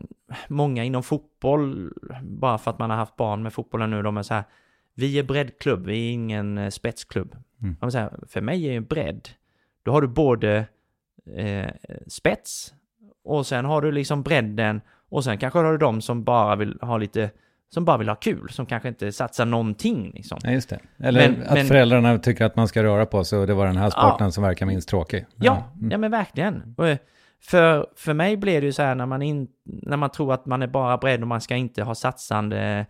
[0.48, 1.94] många inom fotboll,
[2.24, 4.44] bara för att man har haft barn med fotbollen nu, de är så här,
[4.94, 7.36] vi är breddklubb, vi är ingen eh, spetsklubb.
[7.62, 7.92] Mm.
[7.92, 9.30] Säga, för mig är ju bredd,
[9.84, 10.66] då har du både
[11.36, 11.70] eh,
[12.08, 12.74] spets
[13.24, 16.78] och sen har du liksom bredden och sen kanske har du de som bara vill
[16.82, 17.32] ha lite,
[17.74, 20.40] som bara vill ha kul, som kanske inte satsar någonting liksom.
[20.44, 20.80] Ja, just det.
[21.00, 23.66] Eller Men- att men- föräldrarna tycker att man ska röra på sig och det var
[23.68, 25.26] den här sporten som verkar minst tråkig.
[25.36, 25.92] Ja, Mm.
[25.92, 26.76] ja men verkligen.
[26.78, 26.98] Och, eh,
[27.44, 30.46] För, för mig blir det ju så här när man, in, när man tror att
[30.46, 32.86] man är bara bredd och man ska inte ha satsande,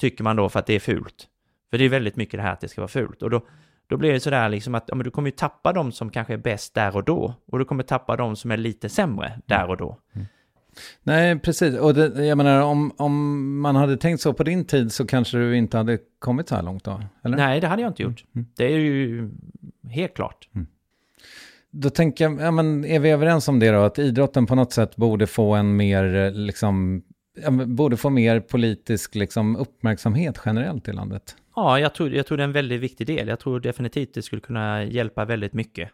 [0.00, 1.26] tycker man då för att det är fult.
[1.70, 3.22] För det är väldigt mycket det här att det ska vara fult.
[3.22, 3.40] Och då,
[3.88, 6.32] då blir det sådär liksom att ja, men du kommer ju tappa de som kanske
[6.32, 7.34] är bäst där och då.
[7.52, 9.98] Och du kommer tappa de som är lite sämre där och då.
[11.02, 11.78] Nej, precis.
[11.78, 15.38] Och det, jag menar, om, om man hade tänkt så på din tid så kanske
[15.38, 17.02] du inte hade kommit så här långt då?
[17.24, 17.36] Eller?
[17.36, 18.24] Nej, det hade jag inte gjort.
[18.34, 18.46] Mm.
[18.56, 19.30] Det är ju
[19.90, 20.48] helt klart.
[21.70, 23.78] Då tänker jag, ja, men är vi överens om det då?
[23.78, 27.02] Att idrotten på något sätt borde få en mer, eh, liksom,
[27.66, 31.36] borde få mer politisk liksom, uppmärksamhet generellt i landet?
[31.56, 33.28] Ja, jag tror, jag tror det är en väldigt viktig del.
[33.28, 35.90] Jag tror definitivt det skulle kunna hjälpa väldigt mycket.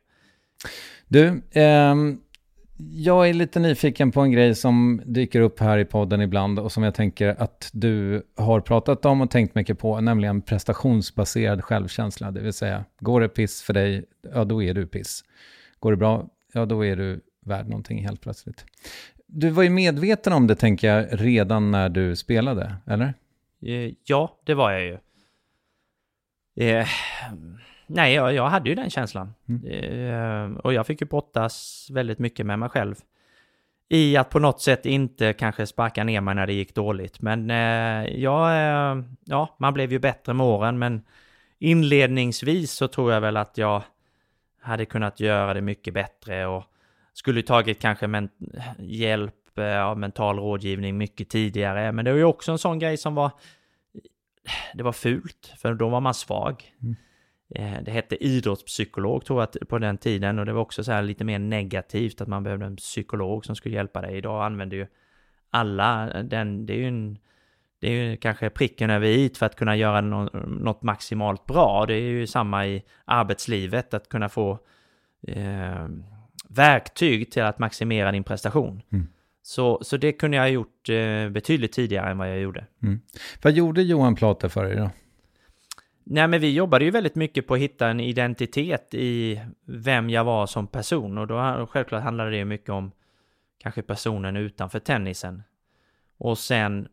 [1.09, 2.21] Du, ehm,
[2.77, 6.73] jag är lite nyfiken på en grej som dyker upp här i podden ibland och
[6.73, 12.31] som jag tänker att du har pratat om och tänkt mycket på, nämligen prestationsbaserad självkänsla.
[12.31, 14.05] Det vill säga, går det piss för dig,
[14.35, 15.25] ja då är du piss.
[15.79, 18.65] Går det bra ja då är du värd någonting helt plötsligt.
[19.27, 23.15] Du var ju medveten om det, tänker jag, redan när du spelade, eller?
[23.63, 24.99] Eh, ja, det var jag ju.
[26.69, 26.87] Eh,
[27.87, 29.35] nej, jag, jag, hade ju den känslan.
[29.49, 29.65] Mm.
[29.67, 32.95] Eh, och jag fick ju brottas väldigt mycket med mig själv.
[33.89, 37.21] I att på något sätt inte kanske sparka ner mig när det gick dåligt.
[37.21, 40.79] Men eh, ja, eh, ja, man blev ju bättre med åren.
[40.79, 41.03] Men
[41.59, 43.83] inledningsvis så tror jag väl att jag
[44.61, 46.65] hade kunnat göra det mycket bättre och
[47.13, 48.29] skulle tagit kanske men
[48.79, 51.93] hjälp eh, av mental rådgivning mycket tidigare.
[51.93, 53.31] Men det var ju också en sån grej som var
[54.75, 56.73] det var fult, för då var man svag.
[56.83, 56.97] Mm.
[57.51, 61.03] Eh, det hette idrottspsykolog tror jag på den tiden och det var också så här
[61.03, 64.17] lite mer negativt att man behövde en psykolog som skulle hjälpa dig.
[64.17, 64.87] Idag använder ju
[65.51, 67.19] alla den, det är ju en,
[67.81, 71.87] det är ju kanske pricken över i för att kunna göra något maximalt bra.
[71.87, 74.59] Det är ju samma i arbetslivet, att kunna få
[75.29, 75.89] eh,
[76.49, 78.83] verktyg till att maximera din prestation.
[78.93, 79.07] Mm.
[79.43, 82.67] Så, så det kunde jag ha gjort eh, betydligt tidigare än vad jag gjorde.
[82.83, 83.01] Mm.
[83.43, 84.91] Vad gjorde Johan Plate för dig då?
[86.07, 90.25] Nej, men vi jobbade ju väldigt mycket på att hitta en identitet i vem jag
[90.25, 91.19] var som person.
[91.19, 92.93] Och då självklart handlade det mycket om
[93.59, 95.43] kanske personen utanför tennisen.
[96.19, 96.89] Och sen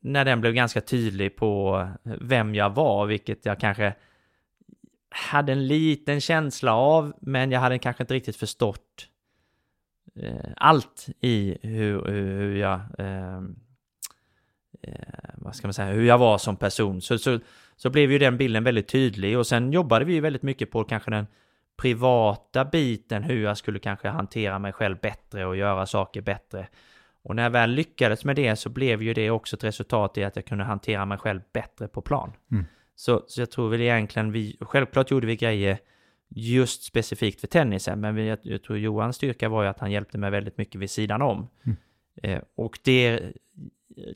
[0.00, 3.94] när den blev ganska tydlig på vem jag var, vilket jag kanske
[5.10, 9.08] hade en liten känsla av, men jag hade kanske inte riktigt förstått
[10.22, 13.36] eh, allt i hur, hur jag eh,
[14.82, 17.00] eh, vad ska man säga, hur jag var som person.
[17.00, 17.40] Så, så,
[17.82, 21.10] så blev ju den bilden väldigt tydlig och sen jobbade vi väldigt mycket på kanske
[21.10, 21.26] den
[21.76, 26.68] privata biten, hur jag skulle kanske hantera mig själv bättre och göra saker bättre.
[27.22, 30.24] Och när jag väl lyckades med det så blev ju det också ett resultat i
[30.24, 32.32] att jag kunde hantera mig själv bättre på plan.
[32.50, 32.64] Mm.
[32.94, 35.78] Så, så jag tror väl egentligen vi, självklart gjorde vi grejer
[36.28, 39.90] just specifikt för tennisen, men vi, jag, jag tror Johans styrka var ju att han
[39.90, 41.48] hjälpte mig väldigt mycket vid sidan om.
[41.64, 41.76] Mm.
[42.22, 43.32] Eh, och det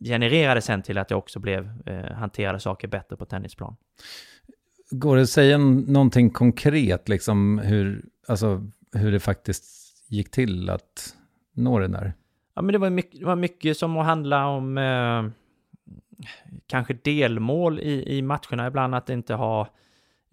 [0.01, 3.77] genererade sen till att jag också blev, eh, hanterade saker bättre på tennisplan.
[4.91, 9.65] Går det att säga någonting konkret, liksom hur, alltså, hur det faktiskt
[10.09, 11.17] gick till att
[11.53, 12.15] nå det där?
[12.55, 15.25] Ja, men det var mycket, det var mycket som att handla om eh,
[16.67, 19.69] kanske delmål i, i matcherna ibland, att inte ha...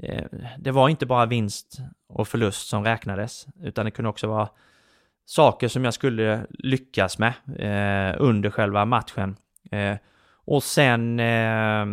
[0.04, 0.26] Eh,
[0.60, 1.78] det var inte bara vinst
[2.08, 4.50] och förlust som räknades, utan det kunde också vara
[5.32, 9.36] saker som jag skulle lyckas med eh, under själva matchen.
[9.72, 9.96] Eh,
[10.46, 11.86] och sen eh,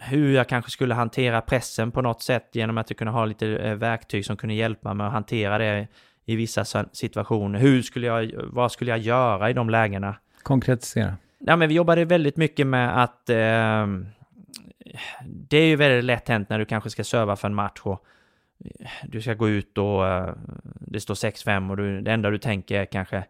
[0.00, 3.46] hur jag kanske skulle hantera pressen på något sätt genom att jag kunde ha lite
[3.56, 5.86] eh, verktyg som kunde hjälpa mig att hantera det
[6.24, 7.58] i vissa situationer.
[7.58, 10.16] Hur skulle jag, vad skulle jag göra i de lägena?
[10.42, 11.16] Konkretisera.
[11.38, 13.86] Ja, men vi jobbade väldigt mycket med att eh,
[15.24, 18.04] det är ju väldigt lätt hänt när du kanske ska serva för en match och
[19.04, 20.34] du ska gå ut och uh,
[20.80, 23.24] det står 6-5 och du, det enda du tänker är kanske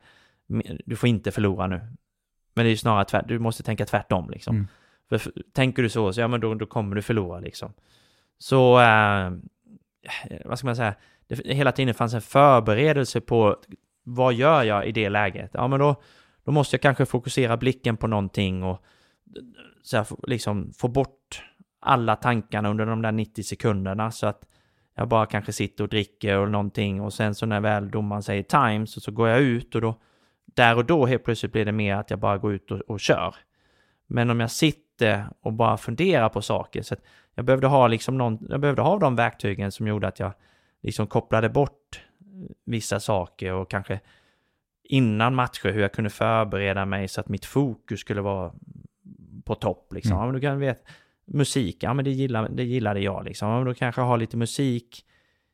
[0.84, 1.80] du får inte förlora nu.
[2.54, 4.56] Men det är ju snarare tvärt, du måste tänka tvärtom liksom.
[4.56, 4.68] Mm.
[5.08, 7.72] För tänker du så, så ja men då, då kommer du förlora liksom.
[8.38, 9.38] Så, uh,
[10.44, 10.94] vad ska man säga,
[11.26, 13.56] det, hela tiden fanns en förberedelse på
[14.02, 15.50] vad gör jag i det läget?
[15.54, 16.02] Ja men då,
[16.44, 18.84] då måste jag kanske fokusera blicken på någonting och
[19.82, 21.42] så här, liksom få bort
[21.80, 24.44] alla tankarna under de där 90 sekunderna så att
[24.98, 28.42] jag bara kanske sitter och dricker och någonting och sen så när väl domaren säger
[28.42, 29.94] time så, så går jag ut och då
[30.44, 33.00] där och då helt plötsligt blir det mer att jag bara går ut och, och
[33.00, 33.34] kör.
[34.06, 37.00] Men om jag sitter och bara funderar på saker så att
[37.34, 40.32] jag behövde ha liksom någon, jag behövde ha de verktygen som gjorde att jag
[40.82, 42.02] liksom kopplade bort
[42.64, 44.00] vissa saker och kanske
[44.84, 48.52] innan matcher hur jag kunde förbereda mig så att mitt fokus skulle vara
[49.44, 50.12] på topp liksom.
[50.12, 50.20] Mm.
[50.20, 50.82] Ja, men du kan veta,
[51.26, 53.48] musik, ja men det, gillar, det gillade jag liksom.
[53.48, 55.04] Ja, men då kanske ha lite musik.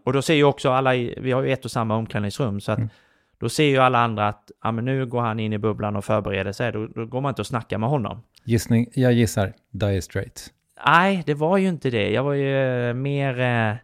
[0.04, 2.78] Och då ser ju också alla, vi har ju ett och samma omklädningsrum så att
[2.78, 2.90] mm.
[3.38, 6.04] då ser ju alla andra att ja men nu går han in i bubblan och
[6.04, 6.72] förbereder sig.
[6.72, 8.22] Då, då går man inte och snackar med honom.
[8.44, 10.52] Gissning, jag gissar Dire Straits.
[10.86, 12.10] Nej, det var ju inte det.
[12.10, 13.40] Jag var ju eh, mer...
[13.40, 13.76] Eh,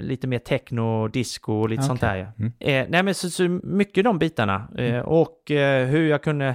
[0.00, 1.86] lite mer techno, disco och lite okay.
[1.86, 2.16] sånt där.
[2.16, 2.26] Ja.
[2.38, 2.52] Mm.
[2.58, 4.68] Eh, nej men så, så mycket de bitarna.
[4.78, 5.04] Eh, mm.
[5.06, 6.48] Och eh, hur jag kunde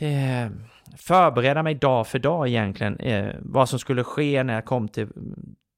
[0.00, 0.50] eh,
[0.96, 2.96] förbereda mig dag för dag egentligen.
[2.96, 5.08] Eh, vad som skulle ske när jag kom till,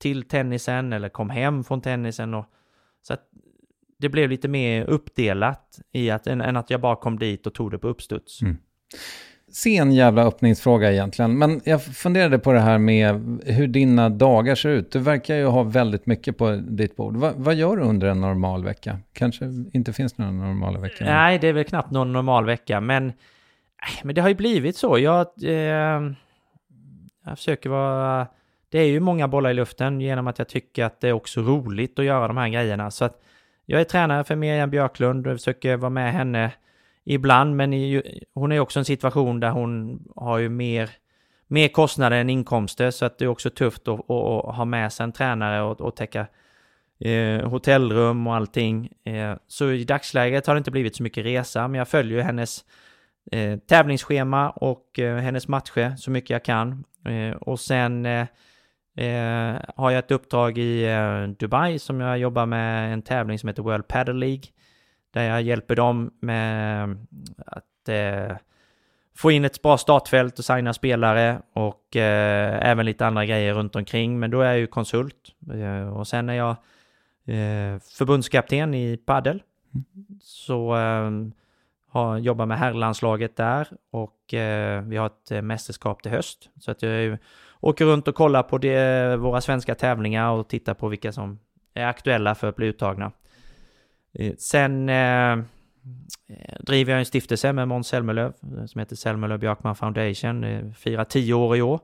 [0.01, 2.35] till tennisen eller kom hem från tennisen.
[2.35, 2.45] Och,
[3.03, 3.23] så att
[3.99, 7.55] det blev lite mer uppdelat i att, än, än att jag bara kom dit och
[7.55, 8.43] tog det på uppstuds.
[8.43, 8.57] Mm
[9.53, 11.39] sen jävla öppningsfråga egentligen.
[11.39, 14.93] Men jag funderade på det här med hur dina dagar ser ut.
[14.93, 17.17] Du verkar ju ha väldigt mycket på ditt bord.
[17.17, 18.99] Va, vad gör du under en normal vecka?
[19.13, 21.05] Kanske inte finns några normala veckor?
[21.05, 22.81] Nej, det är väl knappt någon normal vecka.
[22.81, 23.13] Men,
[24.03, 24.99] men det har ju blivit så.
[24.99, 26.13] Jag, eh,
[27.25, 28.27] jag försöker vara...
[28.71, 31.41] Det är ju många bollar i luften genom att jag tycker att det är också
[31.41, 32.91] roligt att göra de här grejerna.
[32.91, 33.23] Så att
[33.67, 36.53] jag är tränare för Miriam Björklund och försöker vara med henne
[37.05, 37.73] ibland, men
[38.35, 40.91] hon är också en situation där hon har ju mer,
[41.47, 45.05] mer kostnader än inkomster, så att det är också tufft att, att ha med sig
[45.05, 46.27] en tränare och, och täcka
[47.01, 48.93] eh, hotellrum och allting.
[49.05, 52.65] Eh, så i dagsläget har det inte blivit så mycket resa, men jag följer hennes
[53.33, 56.85] eh, tävlingsschema och eh, hennes matcher så mycket jag kan.
[57.05, 58.27] Eh, och sen eh,
[58.97, 60.87] eh, har jag ett uppdrag i
[61.39, 64.43] Dubai som jag jobbar med en tävling som heter World Paddle League.
[65.11, 66.97] Där jag hjälper dem med
[67.47, 67.65] att
[69.19, 73.77] få in ett bra startfält och signa spelare och eh, även lite andra grejer runt
[73.77, 74.19] omkring.
[74.19, 76.51] Men då är jag ju konsult eh, och sen är jag
[77.25, 79.43] eh, förbundskapten i padel.
[79.75, 79.85] Mm.
[80.21, 80.77] Så
[81.99, 86.51] har, jobbar med herrlandslaget där och eh, vi har ett eh, mästerskap till höst.
[86.61, 87.19] Så att jag
[87.61, 91.39] åker runt och kollar på det, våra svenska tävlingar och tittar på vilka som
[91.75, 93.13] är aktuella för att bli uttagna.
[94.13, 98.33] Eh, sen eh, eh, driver jag en stiftelse med Måns Zelmerlöw
[98.67, 100.41] som heter Zelmerlöw Björkman Foundation.
[100.41, 101.81] Det firar tio år i år.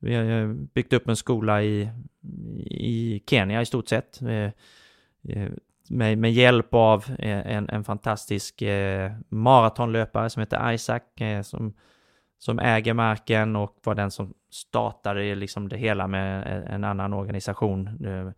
[0.00, 1.88] Vi har byggt upp en skola i,
[2.66, 4.20] i Kenya i stort sett
[5.90, 11.74] med, med hjälp av eh, en, en fantastisk eh, maratonlöpare som heter Isaac eh, som,
[12.38, 17.12] som äger marken och var den som startade liksom det hela med eh, en annan
[17.12, 18.06] organisation.
[18.06, 18.30] Eh,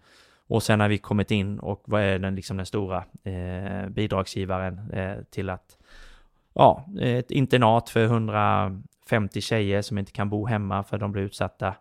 [0.47, 4.91] och sen har vi kommit in och vad är den, liksom den stora eh, bidragsgivaren
[4.91, 5.79] eh, till att
[6.55, 11.67] ja, ett internat för 150 tjejer som inte kan bo hemma för de blir utsatta
[11.69, 11.75] Eh,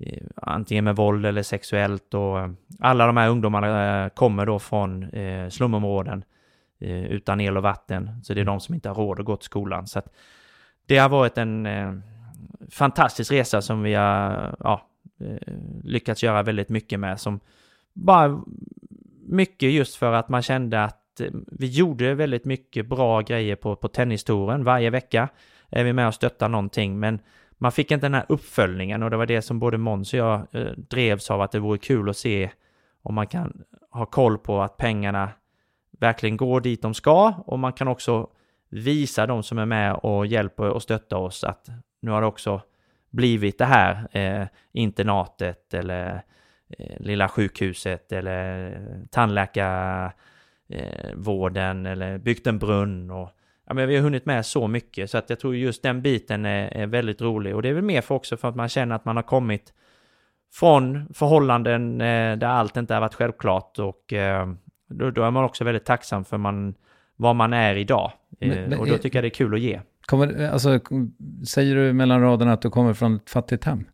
[0.00, 4.58] Eh, antingen med våld eller sexuellt och eh, alla de här ungdomarna eh, kommer då
[4.58, 5.10] från
[5.50, 6.24] slumområden
[6.80, 8.10] utan el och vatten.
[8.22, 9.86] Så det är de som inte har råd att gå till skolan.
[9.86, 10.14] Så att
[10.86, 11.68] det har varit en
[12.70, 14.88] fantastisk resa som vi har ja,
[15.84, 17.20] lyckats göra väldigt mycket med.
[17.20, 17.40] Som
[17.92, 18.42] bara
[19.26, 23.88] mycket just för att man kände att vi gjorde väldigt mycket bra grejer på, på
[23.88, 24.64] tennistouren.
[24.64, 25.28] Varje vecka
[25.68, 27.20] är vi med och stöttar någonting, men
[27.58, 30.46] man fick inte den här uppföljningen och det var det som både Måns och jag
[30.52, 32.50] eh, drevs av att det vore kul att se
[33.02, 35.30] om man kan ha koll på att pengarna
[36.00, 37.34] verkligen går dit de ska.
[37.46, 38.28] Och man kan också
[38.68, 41.68] visa de som är med och hjälper och stöttar oss att
[42.00, 42.62] nu har det också
[43.10, 46.22] blivit det här eh, internatet eller
[46.78, 48.80] eh, lilla sjukhuset eller
[49.10, 53.30] tandläkarvården eller byggt en brunn och
[53.68, 56.46] ja, men vi har hunnit med så mycket så att jag tror just den biten
[56.46, 58.94] är, är väldigt rolig och det är väl mer för också för att man känner
[58.94, 59.72] att man har kommit
[60.52, 64.48] från förhållanden eh, där allt inte har varit självklart och eh,
[64.88, 66.74] då, då, är man också väldigt tacksam för man,
[67.16, 68.12] vad man är idag.
[68.40, 69.80] Eh, men, men, och då tycker jag det är kul att ge.
[70.06, 70.80] Kommer, alltså,
[71.48, 73.84] säger du mellan raderna att du kommer från ett fattigt hem?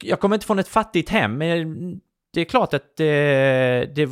[0.00, 2.00] Jag kommer inte från ett fattigt hem, men
[2.34, 4.10] det är klart att det, det,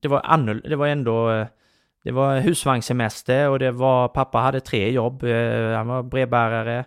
[0.00, 1.46] det var annorlunda, det var ändå eh,
[2.02, 5.22] det var husvagnssemester och det var, pappa hade tre jobb.
[5.22, 6.84] Eh, han var brevbärare.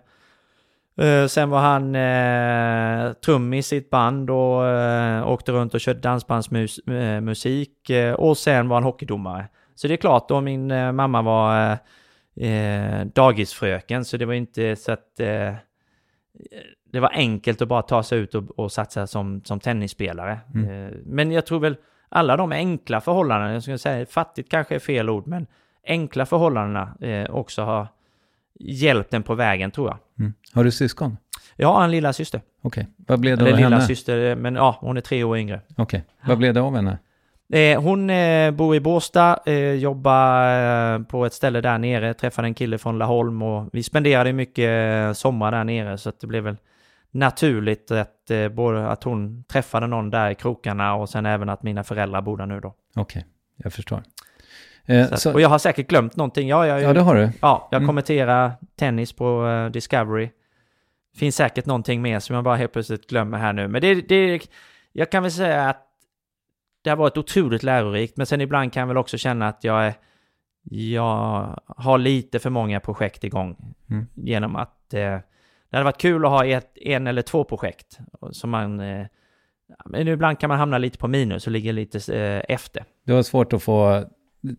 [0.98, 6.00] Eh, sen var han eh, trummis i ett band och eh, åkte runt och körde
[6.00, 7.90] dansbandsmusik.
[7.90, 9.48] Eh, och sen var han hockeydomare.
[9.76, 11.72] Så det är klart, då min eh, mamma var
[12.36, 15.16] eh, dagisfröken, så det var inte så att
[16.92, 20.40] det var enkelt att bara ta sig ut och, och satsa som, som tennisspelare.
[20.54, 20.94] Mm.
[21.06, 21.78] men jag tror väl
[22.10, 25.48] alla de enkla förhållandena, jag skulle säga fattigt kanske är fel ord, men
[25.88, 27.88] enkla förhållandena eh, också har
[28.60, 29.98] hjälpt en på vägen tror jag.
[30.20, 30.34] Mm.
[30.54, 31.18] Har du syskon?
[31.56, 32.42] Jag har en lilla syster.
[32.62, 32.94] Okej, okay.
[33.08, 33.88] vad blev det Eller av lilla henne?
[33.88, 35.62] syster, men ja, hon är tre år yngre.
[35.70, 36.02] Okej, okay.
[36.30, 36.98] vad blev det av henne?
[37.54, 40.48] Eh, hon eh, bor i Båstad, eh, jobbar
[40.94, 44.70] eh, på ett ställe där nere, träffade en kille från Laholm och vi spenderade mycket
[44.70, 46.58] eh, sommar där nere så att det blev väl
[47.16, 51.64] naturligt att, eh, både att hon träffade någon där i krokarna och sen även att
[51.64, 52.68] mina föräldrar bor där nu då.
[52.96, 53.24] Okej, okay,
[53.56, 54.04] jag förstår.
[54.86, 56.48] Eh, så, så, och jag har säkert glömt någonting.
[56.48, 57.32] Ja, jag, ja det har du.
[57.42, 57.88] Ja, jag mm.
[57.88, 60.30] kommenterar tennis på uh, Discovery.
[61.18, 63.68] Finns säkert någonting mer som jag bara helt plötsligt glömmer här nu.
[63.68, 64.48] Men det, det,
[64.92, 65.82] jag kan väl säga att
[66.84, 68.18] det har varit otroligt lärorikt.
[68.18, 69.94] Men sen ibland kan jag väl också känna att jag är
[70.72, 73.74] jag har lite för många projekt igång.
[73.90, 74.08] Mm.
[74.14, 75.20] Genom att eh,
[75.70, 78.00] det hade varit kul att ha ett, en eller två projekt.
[78.32, 79.06] Som man, eh,
[79.86, 82.84] men ibland kan man hamna lite på minus och ligga lite eh, efter.
[83.06, 84.06] Det var svårt att få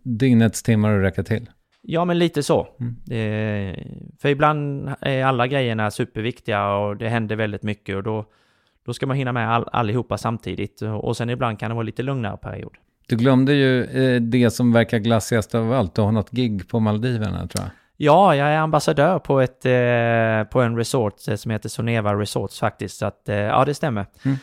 [0.03, 1.51] dygnets timmar att räcka till.
[1.83, 2.69] Ja, men lite så.
[2.81, 2.97] Mm.
[3.11, 3.87] Eh,
[4.19, 8.25] för ibland är alla grejerna superviktiga och det händer väldigt mycket och då,
[8.87, 10.83] då ska man hinna med all, allihopa samtidigt.
[10.83, 12.73] Och sen ibland kan det vara lite lugnare period.
[13.09, 15.95] Du glömde ju eh, det som verkar glassigast av allt.
[15.95, 17.71] Du har något gig på Maldiverna tror jag.
[17.97, 22.61] Ja, jag är ambassadör på, ett, eh, på en resort eh, som heter Soneva Resorts
[22.61, 22.99] faktiskt.
[22.99, 24.07] Så att, eh, ja, det stämmer.
[24.25, 24.37] Mm.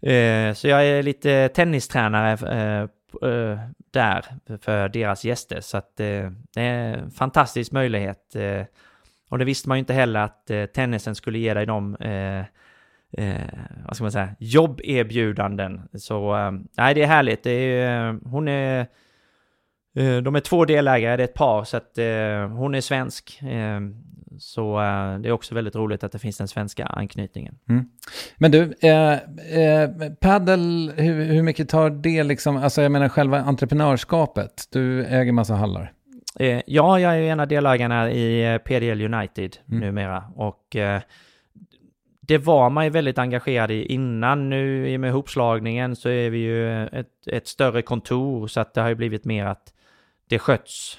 [0.00, 2.82] Eh, så jag är lite tennistränare eh,
[3.30, 3.58] eh,
[3.90, 4.24] där
[4.60, 5.60] för deras gäster.
[5.60, 8.36] Så att det är en fantastisk möjlighet.
[9.28, 11.96] och det visste man ju inte heller att tennisen skulle ge dig de
[13.12, 13.36] eh,
[13.86, 15.88] vad ska man säga, jobberbjudanden.
[15.94, 16.34] Så
[16.76, 17.42] nej, det är härligt.
[17.42, 18.86] Det är, hon är
[19.94, 21.92] de är två delägare, det är ett par, så att
[22.58, 23.40] hon är svensk.
[24.38, 27.54] Så eh, det är också väldigt roligt att det finns den svenska anknytningen.
[27.68, 27.84] Mm.
[28.36, 33.40] Men du, eh, eh, paddel, hur, hur, mycket tar det liksom, alltså jag menar själva
[33.40, 34.68] entreprenörskapet?
[34.72, 35.92] Du äger massa hallar.
[36.40, 39.80] Eh, ja, jag är en av delägarna i eh, PDL United mm.
[39.80, 41.00] numera och eh,
[42.20, 44.50] det var man ju väldigt engagerad i innan.
[44.50, 48.74] Nu i och med hopslagningen så är vi ju ett, ett större kontor så att
[48.74, 49.72] det har ju blivit mer att
[50.28, 50.98] det sköts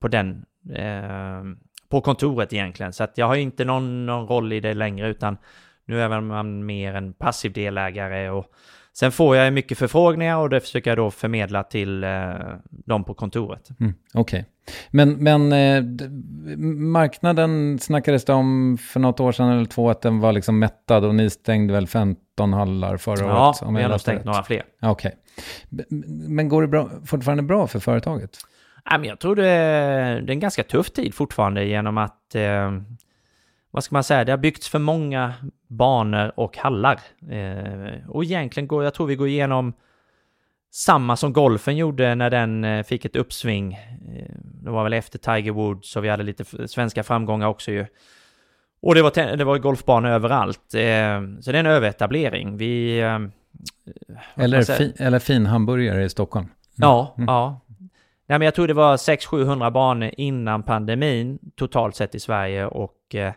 [0.00, 0.44] på den
[0.74, 1.42] eh,
[1.88, 2.92] på kontoret egentligen.
[2.92, 5.36] Så att jag har inte någon, någon roll i det längre utan
[5.84, 8.46] nu är man mer en passiv delägare och
[8.92, 12.10] sen får jag mycket förfrågningar och det försöker jag då förmedla till eh,
[12.70, 13.68] dem på kontoret.
[13.80, 14.40] Mm, Okej.
[14.40, 14.44] Okay.
[14.90, 15.84] Men, men eh,
[16.76, 21.04] marknaden snackades det om för något år sedan eller två att den var liksom mättad
[21.04, 23.58] och ni stängde väl 15 hallar förra ja, året?
[23.60, 24.62] Ja, vi har nog stängt några fler.
[24.82, 24.90] Okej.
[24.90, 25.12] Okay.
[26.28, 28.38] Men går det bra, fortfarande bra för företaget?
[29.02, 32.72] jag tror det är, det är en ganska tuff tid fortfarande genom att, eh,
[33.70, 35.34] vad ska man säga, det har byggts för många
[35.68, 37.00] banor och hallar.
[37.30, 39.72] Eh, och egentligen går, jag tror vi går igenom
[40.72, 43.78] samma som golfen gjorde när den eh, fick ett uppsving.
[44.42, 47.86] Det var väl efter Tiger Woods och vi hade lite svenska framgångar också ju.
[48.82, 50.60] Och det var, det var golfbanor överallt.
[50.68, 52.56] Så det är en överetablering.
[52.56, 53.02] Vi...
[53.86, 56.44] Eh, eller, fi, eller fin hamburgare i Stockholm.
[56.44, 56.54] Mm.
[56.76, 57.28] Ja, mm.
[57.28, 57.60] ja.
[58.26, 63.14] Nej, men jag tror det var 600-700 banor innan pandemin totalt sett i Sverige och
[63.14, 63.32] eh,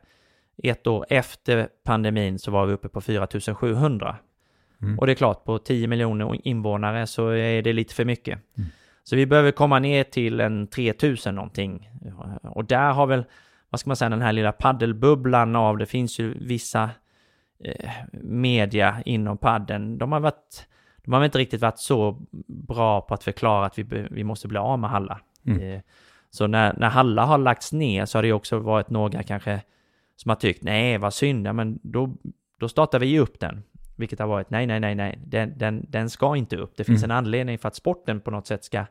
[0.64, 4.16] ett år efter pandemin så var vi uppe på 4700.
[4.82, 5.00] Mm.
[5.00, 8.40] Och det är klart, på 10 miljoner invånare så är det lite för mycket.
[8.58, 8.70] Mm.
[9.04, 11.90] Så vi behöver komma ner till en 3000 någonting.
[12.42, 13.26] Och där har väl,
[13.70, 16.90] vad ska man säga, den här lilla paddelbubblan av, det finns ju vissa
[18.22, 19.98] media inom padden.
[19.98, 20.68] De har varit
[21.06, 24.58] de har inte riktigt varit så bra på att förklara att vi, vi måste bli
[24.58, 25.20] av med Halla.
[25.46, 25.62] Mm.
[25.62, 25.82] Eh,
[26.30, 29.62] så när, när Halla har lagts ner så har det också varit några kanske
[30.16, 32.14] som har tyckt nej vad synd, ja, men då,
[32.60, 33.64] då startar vi upp den.
[33.96, 36.74] Vilket har varit nej, nej, nej, nej, den, den, den ska inte upp.
[36.76, 37.12] Det finns mm.
[37.12, 38.86] en anledning för att sporten på något sätt ska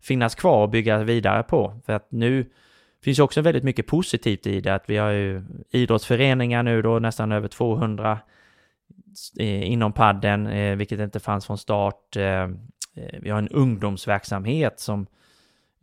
[0.00, 1.80] finnas kvar och bygga vidare på.
[1.86, 2.50] För att nu
[3.04, 7.32] finns också väldigt mycket positivt i det, att vi har ju idrottsföreningar nu då, nästan
[7.32, 8.18] över 200
[9.38, 12.16] inom padden, eh, vilket inte fanns från start.
[12.16, 12.48] Eh,
[13.20, 15.06] vi har en ungdomsverksamhet som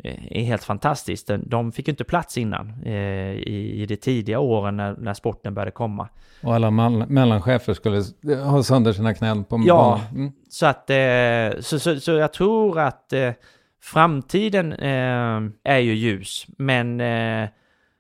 [0.04, 1.28] eh, är helt fantastisk.
[1.46, 6.10] De fick inte plats innan i, de tidiga åren när, när sporten började komma.
[6.44, 8.04] Och alla mellanchefer skulle
[8.36, 10.32] ha sönder sina knän på Ja, mm.
[10.50, 10.92] så, att,
[11.60, 13.14] så, så, så jag tror att
[13.82, 14.74] framtiden
[15.64, 17.02] är ju ljus, men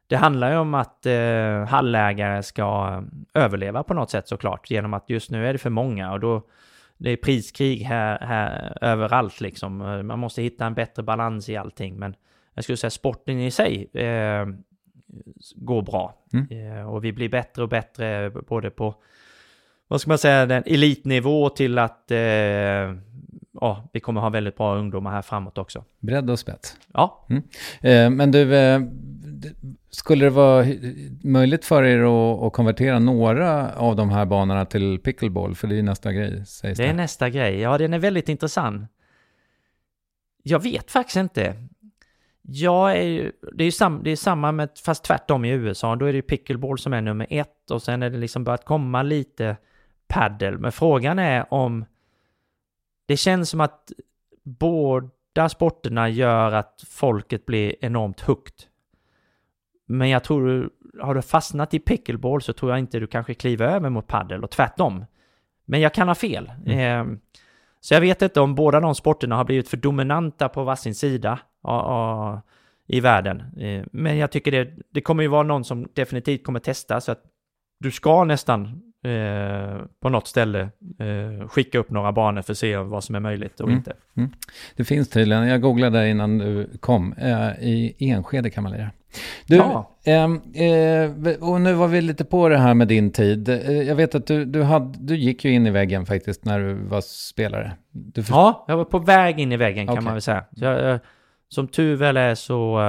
[0.07, 3.03] det handlar ju om att eh, hallägare ska
[3.33, 6.47] överleva på något sätt såklart, genom att just nu är det för många och då
[6.97, 9.77] det är priskrig här, här överallt liksom.
[10.07, 12.15] Man måste hitta en bättre balans i allting, men
[12.53, 14.45] jag skulle säga sporten i sig eh,
[15.55, 16.13] går bra.
[16.33, 16.77] Mm.
[16.77, 18.95] Eh, och vi blir bättre och bättre både på,
[19.87, 22.93] vad ska man säga, den elitnivå till att eh,
[23.61, 25.83] ja, vi kommer ha väldigt bra ungdomar här framåt också.
[25.99, 26.77] Bredd och spets.
[26.93, 27.25] Ja.
[27.29, 27.43] Mm.
[27.81, 28.81] Eh, men du, eh,
[29.89, 30.65] skulle det vara
[31.23, 35.55] möjligt för er att, att, konvertera några av de här banorna till pickleball?
[35.55, 36.83] För det är nästa grej, sägs det.
[36.83, 37.59] Det är nästa grej.
[37.59, 38.91] Ja, den är väldigt intressant.
[40.43, 41.55] Jag vet faktiskt inte.
[42.41, 45.95] Jag är ju, det är ju sam, det är samma med, fast tvärtom i USA.
[45.95, 48.65] Då är det ju pickleball som är nummer ett och sen är det liksom börjat
[48.65, 49.57] komma lite
[50.07, 50.57] paddle.
[50.57, 51.85] Men frågan är om
[53.07, 53.91] det känns som att
[54.43, 58.67] båda sporterna gör att folket blir enormt högt
[59.87, 60.69] men jag tror,
[61.01, 64.43] har du fastnat i pickleball så tror jag inte du kanske kliver över mot paddel
[64.43, 65.05] och tvärtom.
[65.65, 66.51] Men jag kan ha fel.
[66.65, 66.79] Mm.
[66.79, 67.17] Eh,
[67.79, 71.39] så jag vet inte om båda de sporterna har blivit för dominanta på varsin sida
[72.87, 73.43] i världen.
[73.57, 77.11] Eh, men jag tycker det, det kommer ju vara någon som definitivt kommer testa så
[77.11, 77.23] att
[77.79, 80.61] du ska nästan Eh, på något ställe
[80.99, 83.77] eh, skicka upp några banor för att se vad som är möjligt och mm.
[83.77, 83.93] inte.
[84.17, 84.29] Mm.
[84.75, 88.89] Det finns tydligen, jag googlade innan du kom, eh, i Enskede kan man lira.
[89.47, 89.91] Du, ja.
[90.03, 93.49] Ehm, eh, och nu var vi lite på det här med din tid.
[93.49, 96.59] Eh, jag vet att du, du, hade, du gick ju in i väggen faktiskt när
[96.59, 97.71] du var spelare.
[97.91, 100.03] Du ja, jag var på väg in i väggen kan okay.
[100.03, 100.45] man väl säga.
[100.51, 100.99] Jag,
[101.49, 102.79] som tur väl är så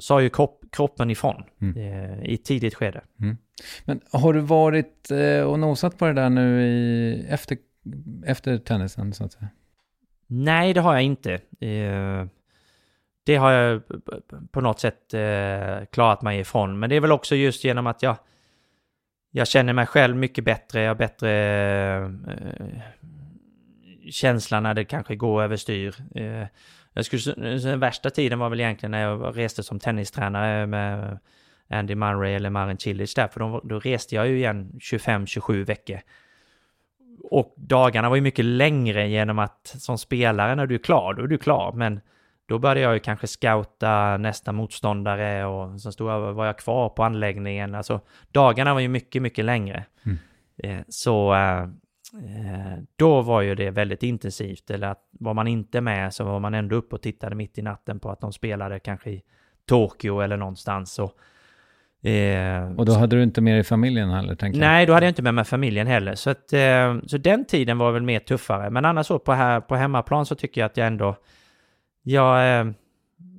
[0.00, 2.22] sa ju kropp, kroppen ifrån mm.
[2.22, 3.00] i tidigt skede.
[3.20, 3.36] Mm.
[3.84, 7.58] Men har du varit eh, och nosat på det där nu i, efter
[8.26, 9.48] efter tennisen så att säga?
[10.26, 11.32] Nej, det har jag inte.
[11.60, 12.26] Eh,
[13.24, 13.82] det har jag
[14.50, 16.78] på något sätt eh, klarat mig ifrån.
[16.78, 18.16] Men det är väl också just genom att jag,
[19.30, 20.80] jag känner mig själv mycket bättre.
[20.80, 21.30] Jag har bättre
[24.10, 25.94] känsla när det kanske går överstyr.
[26.92, 31.18] Jag skulle, den värsta tiden var väl egentligen när jag reste som tennistränare med
[31.68, 36.00] Andy Murray eller Marin Cilic där, för då, då reste jag ju igen 25-27 veckor.
[37.30, 41.22] Och dagarna var ju mycket längre genom att som spelare när du är klar, då
[41.22, 41.72] är du klar.
[41.72, 42.00] Men
[42.46, 46.88] då började jag ju kanske scouta nästa motståndare och så stod jag, var jag kvar
[46.88, 47.74] på anläggningen.
[47.74, 48.00] Alltså
[48.32, 49.84] dagarna var ju mycket, mycket längre.
[50.06, 50.18] Mm.
[50.56, 51.66] Eh, så eh,
[52.96, 54.70] då var ju det väldigt intensivt.
[54.70, 57.62] Eller att var man inte med så var man ändå uppe och tittade mitt i
[57.62, 59.22] natten på att de spelade kanske i
[59.66, 60.98] Tokyo eller någonstans.
[60.98, 61.18] Och
[62.04, 64.34] Eh, och då hade du inte med dig familjen heller?
[64.34, 64.88] Tänker nej, jag.
[64.88, 66.14] då hade jag inte med mig familjen heller.
[66.14, 68.70] Så, att, eh, så den tiden var väl mer tuffare.
[68.70, 71.16] Men annars så på, här, på hemmaplan så tycker jag att jag ändå...
[72.02, 72.66] Jag, eh,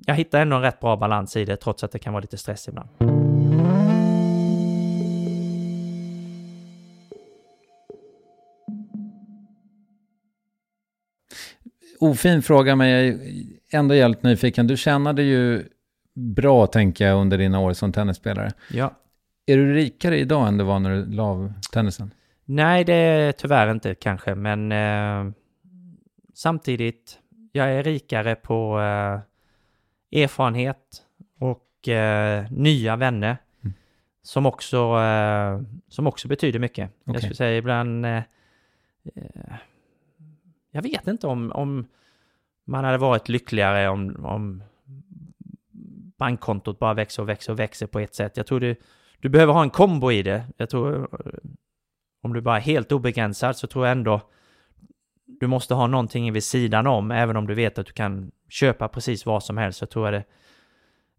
[0.05, 2.38] jag hittar ändå en rätt bra balans i det, trots att det kan vara lite
[2.38, 2.89] stress ibland.
[11.99, 13.20] Ofin fråga, men jag är
[13.72, 14.68] ändå jävligt nyfiken.
[14.68, 15.63] Du tjänade ju
[16.16, 18.51] bra, tänker jag, under dina år som tennisspelare.
[18.72, 18.93] Ja.
[19.45, 22.11] Är du rikare idag än du var när du la av tennisen?
[22.45, 25.34] Nej, det är tyvärr inte kanske, men eh,
[26.34, 27.20] samtidigt,
[27.51, 29.20] jag är rikare på eh,
[30.22, 31.03] erfarenhet
[31.39, 33.38] och eh, nya vänner.
[33.63, 33.74] Mm.
[34.22, 36.89] Som, också, eh, som också betyder mycket.
[36.89, 37.13] Okay.
[37.13, 38.05] Jag skulle säga ibland...
[38.05, 38.18] Eh,
[39.16, 39.55] eh,
[40.72, 41.88] jag vet inte om, om
[42.66, 44.63] man hade varit lyckligare om, om
[46.18, 48.38] bankkontot bara växer och växer och växer på ett sätt.
[48.38, 48.76] Jag tror du,
[49.20, 50.43] du behöver ha en kombo i det.
[50.57, 51.09] Jag tror
[52.22, 54.22] om du bara är helt obegränsad så tror jag ändå
[55.39, 58.88] du måste ha någonting vid sidan om, även om du vet att du kan köpa
[58.88, 60.24] precis vad som helst, så tror jag det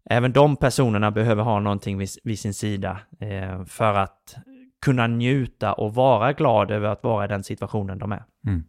[0.09, 4.35] även de personerna behöver ha någonting vid, vid sin sida eh, för att
[4.81, 8.23] kunna njuta och vara glad över att vara i den situationen de är.
[8.45, 8.63] Mm.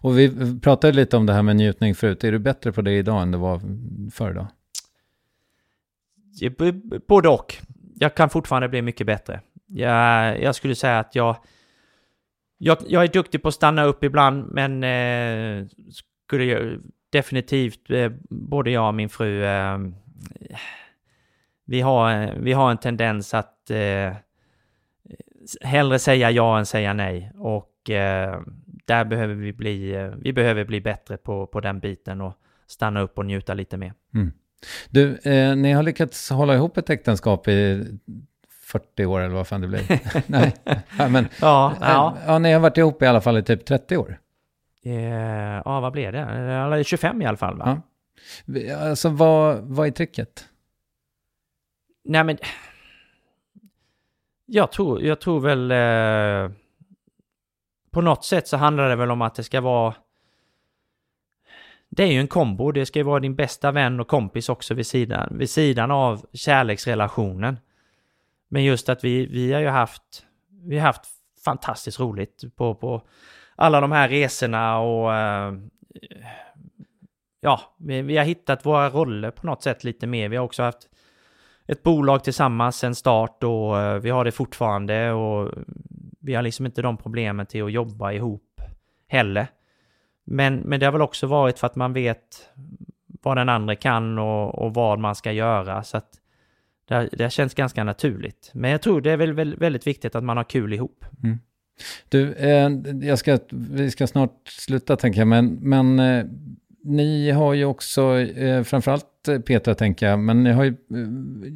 [0.00, 2.24] Och vi pratade lite om det här med njutning förut.
[2.24, 3.60] Är du bättre på det idag än du var
[4.10, 4.46] förr då?
[7.08, 7.56] Både och.
[7.94, 9.40] Jag kan fortfarande bli mycket bättre.
[9.66, 11.36] Jag, jag skulle säga att jag,
[12.58, 15.66] jag, jag är duktig på att stanna upp ibland, men eh,
[16.26, 16.80] skulle jag
[17.10, 19.78] definitivt, eh, både jag och min fru, eh,
[21.64, 24.12] vi, har, vi har en tendens att eh,
[25.60, 27.32] hellre säga ja än säga nej.
[27.38, 28.40] Och eh,
[28.84, 32.34] där behöver vi bli, eh, vi behöver bli bättre på, på den biten och
[32.66, 33.92] stanna upp och njuta lite mer.
[34.14, 34.32] Mm.
[34.90, 37.86] Du, eh, ni har lyckats hålla ihop ett äktenskap i
[38.62, 39.82] 40 år eller vad fan det blir.
[40.26, 42.16] Nej, men ja, ja.
[42.26, 44.18] ja, ni har varit ihop i alla fall i typ 30 år.
[44.84, 44.92] Eh,
[45.64, 46.20] ja, vad blev det?
[46.20, 47.82] Eller 25 i alla fall va?
[48.46, 48.76] Ja.
[48.76, 50.48] Alltså vad, vad är tricket?
[52.04, 52.38] Nej men...
[54.46, 55.70] Jag tror, jag tror väl...
[55.70, 56.56] Eh,
[57.90, 59.94] på något sätt så handlar det väl om att det ska vara
[61.96, 62.72] det är ju en kombo.
[62.72, 66.26] Det ska ju vara din bästa vän och kompis också vid sidan, vid sidan av
[66.32, 67.58] kärleksrelationen.
[68.48, 70.26] Men just att vi, vi har ju haft,
[70.62, 71.04] vi har haft
[71.44, 73.02] fantastiskt roligt på, på
[73.56, 75.54] alla de här resorna och eh,
[77.40, 80.28] ja, vi, vi, har hittat våra roller på något sätt lite mer.
[80.28, 80.88] Vi har också haft
[81.66, 85.52] ett bolag tillsammans sen start och eh, vi har det fortfarande och
[86.20, 88.60] vi har liksom inte de problemen till att jobba ihop
[89.08, 89.46] heller.
[90.24, 92.50] Men, men det har väl också varit för att man vet
[93.22, 95.82] vad den andra kan och, och vad man ska göra.
[95.82, 96.10] Så att
[96.88, 98.50] det, det känns ganska naturligt.
[98.54, 101.04] Men jag tror det är väl väldigt viktigt att man har kul ihop.
[101.22, 101.38] Mm.
[102.08, 102.70] Du, eh,
[103.08, 106.24] jag ska, vi ska snart sluta tänker jag, men, men eh,
[106.84, 109.06] ni har ju också, eh, framförallt
[109.46, 110.76] Petra tänker jag, men ni har ju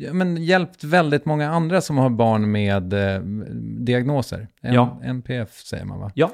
[0.07, 3.21] eh, men, hjälpt väldigt många andra som har barn med eh,
[3.79, 4.49] diagnoser.
[4.63, 5.01] N ja.
[5.05, 6.11] NPF säger man va?
[6.15, 6.33] Ja.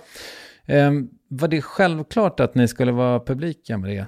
[0.66, 4.06] Ehm, var det självklart att ni skulle vara publika med det?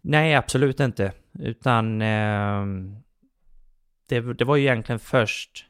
[0.00, 1.12] Nej, absolut inte.
[1.38, 2.64] Utan eh,
[4.08, 5.66] det, det, var ju egentligen först...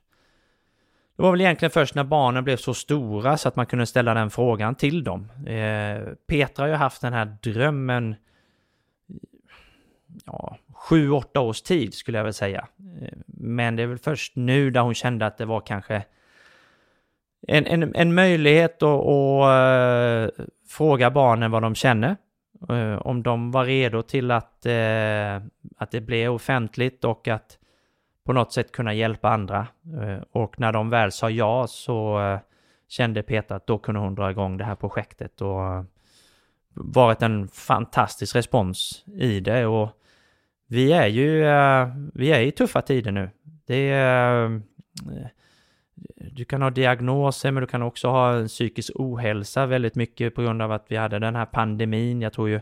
[1.17, 4.15] Det var väl egentligen först när barnen blev så stora så att man kunde ställa
[4.15, 5.33] den frågan till dem.
[5.47, 8.15] Eh, Petra har ju haft den här drömmen
[10.25, 12.69] ja, sju, åtta års tid skulle jag väl säga.
[12.79, 16.05] Ehm, men det är väl först nu där hon kände att det var kanske
[17.49, 22.17] en, en, en möjlighet att, att uh, fråga barnen vad de känner.
[22.71, 25.47] Uh, om de var redo till att, uh,
[25.77, 27.59] att det blev offentligt och att
[28.25, 29.67] på något sätt kunna hjälpa andra.
[30.33, 32.21] och när de väl sa ja så
[32.89, 35.85] kände Petra att då kunde hon dra igång det här projektet och
[36.75, 39.89] varit en fantastisk respons i det och
[40.67, 41.41] vi är ju,
[42.15, 43.31] vi är i tuffa tider nu.
[43.67, 44.61] Det är,
[46.17, 50.43] du kan ha diagnoser men du kan också ha en psykisk ohälsa väldigt mycket på
[50.43, 52.23] grund av att vi hade den här pandemin.
[52.23, 52.61] Jag tror ju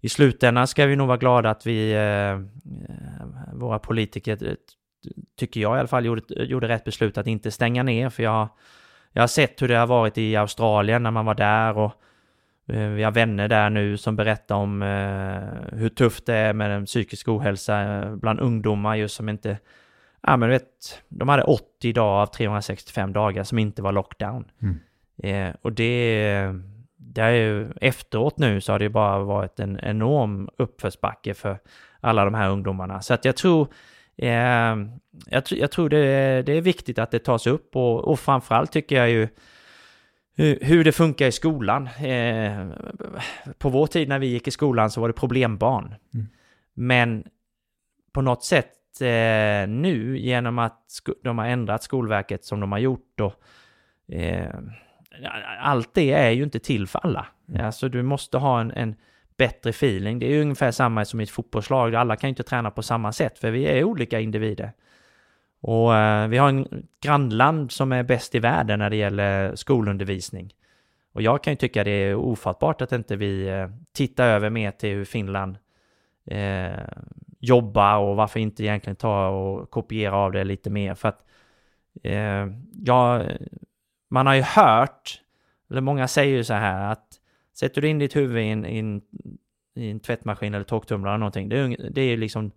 [0.00, 2.38] i slutändan ska vi nog vara glada att vi, eh, eh
[3.52, 4.54] våra politiker, eh,
[5.38, 8.10] tycker jag i alla fall, gjorde, gjorde rätt beslut att inte stänga ner.
[8.10, 8.48] För jag,
[9.12, 11.92] jag har sett hur det har varit i Australien när man var där och
[12.68, 16.70] eh, vi har vänner där nu som berättar om eh, hur tufft det är med
[16.70, 19.58] den psykisk ohälsa bland ungdomar just som inte...
[20.22, 24.44] Ja men du vet, de hade 80 dagar av 365 dagar som inte var lockdown.
[24.62, 24.78] Mm.
[25.22, 26.54] Eh, och det,
[26.96, 31.58] det är ju efteråt nu så har det bara varit en enorm uppförsbacke för
[32.00, 33.02] alla de här ungdomarna.
[33.02, 33.68] Så att jag tror,
[34.16, 34.76] eh,
[35.26, 38.96] jag, jag, tror det, det är viktigt att det tas upp och, och framförallt tycker
[38.96, 39.28] jag ju
[40.60, 41.86] hur det funkar i skolan.
[41.86, 42.68] Eh,
[43.58, 45.94] på vår tid när vi gick i skolan så var det problembarn.
[46.14, 46.26] Mm.
[46.74, 47.24] Men
[48.12, 50.82] på något sätt eh, nu genom att
[51.22, 53.34] de har ändrat Skolverket som de har gjort och
[54.14, 54.54] eh,
[55.60, 57.26] allt det är ju inte till för alla.
[57.48, 57.66] Mm.
[57.66, 58.94] Alltså du måste ha en, en
[59.36, 60.18] bättre feeling.
[60.18, 61.94] Det är ju ungefär samma som i ett fotbollslag.
[61.94, 64.72] Alla kan ju inte träna på samma sätt för vi är olika individer.
[65.60, 70.54] Och eh, vi har en grannland som är bäst i världen när det gäller skolundervisning.
[71.12, 74.70] Och jag kan ju tycka det är ofattbart att inte vi eh, tittar över mer
[74.70, 75.56] till hur Finland
[76.26, 76.70] eh,
[77.38, 80.94] jobbar och varför inte egentligen ta och kopiera av det lite mer.
[80.94, 81.24] För att
[82.02, 82.46] eh,
[82.84, 83.22] ja,
[84.08, 85.20] man har ju hört,
[85.70, 87.06] eller många säger ju så här att
[87.54, 89.02] sätter du in ditt huvud i en, i en,
[89.74, 92.50] i en tvättmaskin eller torktumlare eller någonting, det är, det är liksom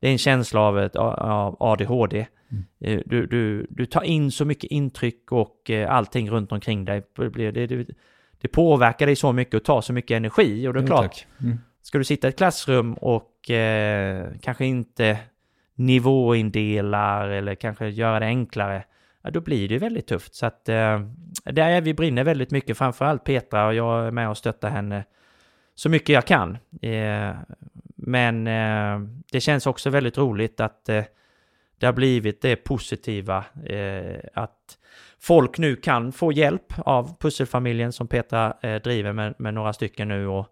[0.00, 2.26] det är en känsla av, ett, av ADHD.
[2.50, 2.64] Mm.
[2.80, 7.02] Eh, du, du, du tar in så mycket intryck och eh, allting runt omkring dig.
[7.16, 7.86] Det, det,
[8.40, 10.68] det påverkar dig så mycket och tar så mycket energi.
[10.68, 15.18] Och det är klart, mm ska du sitta i ett klassrum och eh, kanske inte
[15.74, 18.84] nivåindelar eller kanske göra det enklare,
[19.22, 20.34] ja, då blir det väldigt tufft.
[20.34, 21.00] Så att eh,
[21.44, 25.04] där är vi brinner väldigt mycket, framförallt Petra och jag är med och stöttar henne
[25.74, 26.58] så mycket jag kan.
[26.82, 27.34] Eh,
[27.96, 31.04] men eh, det känns också väldigt roligt att eh,
[31.78, 34.78] det har blivit det positiva eh, att
[35.20, 40.08] folk nu kan få hjälp av pusselfamiljen som Petra eh, driver med, med, några stycken
[40.08, 40.46] nu och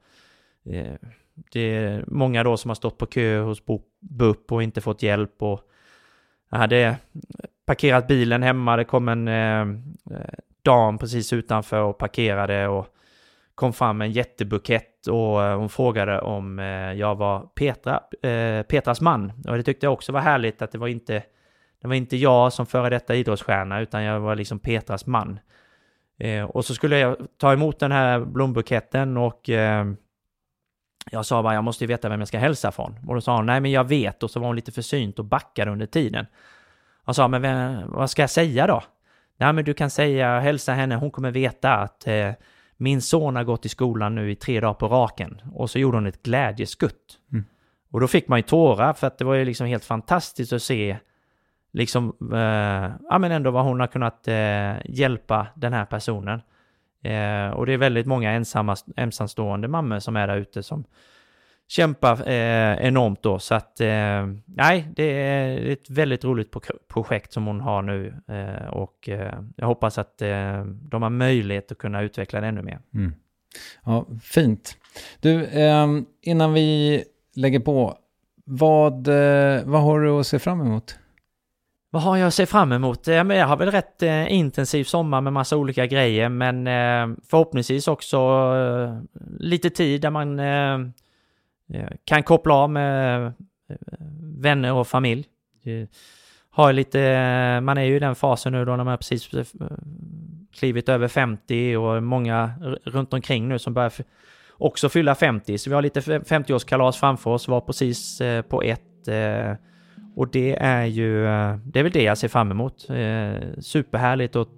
[0.64, 0.94] eh,
[1.52, 3.62] det är många då som har stått på kö hos
[4.00, 5.60] BUP och inte fått hjälp och
[6.50, 6.96] jag hade
[7.66, 9.60] parkerat bilen hemma, det kom en eh,
[10.16, 12.86] eh dam precis utanför och parkerade och
[13.54, 19.00] kom fram en jättebukett och eh, hon frågade om eh, jag var Petra, eh, Petras
[19.00, 19.32] man.
[19.48, 21.22] Och det tyckte jag också var härligt att det var inte,
[21.82, 25.38] det var inte jag som före detta idrottsstjärna utan jag var liksom Petras man.
[26.18, 29.50] Eh, och så skulle jag ta emot den här blombuketten och
[31.10, 32.98] jag sa bara jag måste ju veta vem jag ska hälsa från.
[33.06, 35.24] Och då sa hon nej men jag vet och så var hon lite försynt och
[35.24, 36.26] backade under tiden.
[37.06, 38.82] Jag sa men vem, vad ska jag säga då?
[39.36, 42.06] Nej men du kan säga hälsa henne, hon kommer veta att
[42.76, 45.42] min son har gått i skolan nu i tre dagar på raken.
[45.54, 47.18] Och så gjorde hon ett glädjeskutt.
[47.32, 47.44] Mm.
[47.90, 50.62] Och då fick man ju tårar för att det var ju liksom helt fantastiskt att
[50.62, 50.96] se
[51.72, 56.42] liksom, eh, ja men ändå vad hon har kunnat eh, hjälpa den här personen.
[57.02, 60.84] Eh, och det är väldigt många ensamma, ensamstående mammor som är där ute som
[61.68, 63.38] kämpar eh, enormt då.
[63.38, 66.54] Så att, eh, nej, det är ett väldigt roligt
[66.88, 71.72] projekt som hon har nu eh, och eh, jag hoppas att eh, de har möjlighet
[71.72, 72.80] att kunna utveckla det ännu mer.
[72.94, 73.14] Mm.
[73.84, 74.76] Ja, fint.
[75.20, 77.04] Du, ehm, innan vi
[77.36, 77.96] lägger på,
[78.44, 80.98] vad, eh, vad har du att se fram emot?
[81.94, 83.06] Vad har jag att se fram emot?
[83.06, 88.18] Jag har väl rätt eh, intensiv sommar med massa olika grejer, men eh, förhoppningsvis också
[88.56, 90.40] eh, lite tid där man
[92.04, 93.32] kan koppla av med
[94.20, 95.24] vänner och familj.
[96.50, 99.30] Har lite, man är ju i den fasen nu då när man precis
[100.54, 102.52] klivit över 50 och många
[102.84, 103.92] runt omkring nu som börjar
[104.50, 105.58] också fylla 50.
[105.58, 109.08] Så vi har lite 50-årskalas framför oss, var precis på ett.
[110.16, 111.24] Och det är ju,
[111.64, 112.88] det är väl det jag ser fram emot.
[113.58, 114.48] Superhärligt att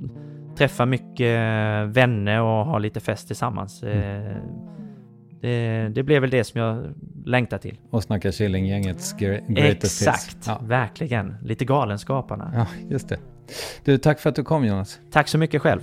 [0.56, 1.39] träffa mycket
[1.89, 3.82] vänner och ha lite fest tillsammans.
[3.82, 4.40] Mm.
[5.40, 6.94] Det, det blev väl det som jag
[7.24, 7.78] längtar till.
[7.90, 10.60] Och snacka Killinggängets greatest Exakt, ja.
[10.62, 11.36] verkligen.
[11.43, 12.52] Lite Galenskaparna.
[12.55, 13.18] Ja, just det.
[13.85, 15.01] Du, tack för att du kom Jonas.
[15.10, 15.81] Tack så mycket själv.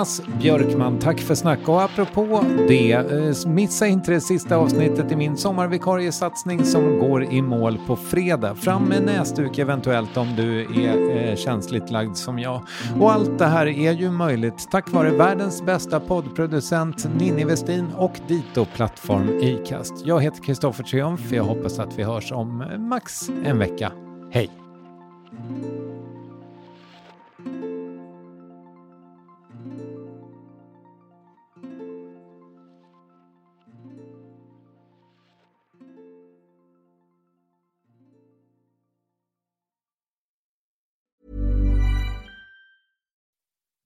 [0.00, 0.98] Jonas Björkman.
[0.98, 6.64] Tack för snack och apropå det, eh, missa inte det sista avsnittet i min sommarvikariesatsning
[6.64, 8.54] som går i mål på fredag.
[8.54, 12.62] Fram med näsduk eventuellt om du är eh, känsligt lagd som jag.
[13.00, 18.20] Och allt det här är ju möjligt tack vare världens bästa poddproducent Ninni Westin och
[18.28, 20.06] Dito-plattform Acast.
[20.06, 21.32] Jag heter Kristoffer Triumf.
[21.32, 23.92] Jag hoppas att vi hörs om eh, max en vecka.
[24.32, 24.50] Hej!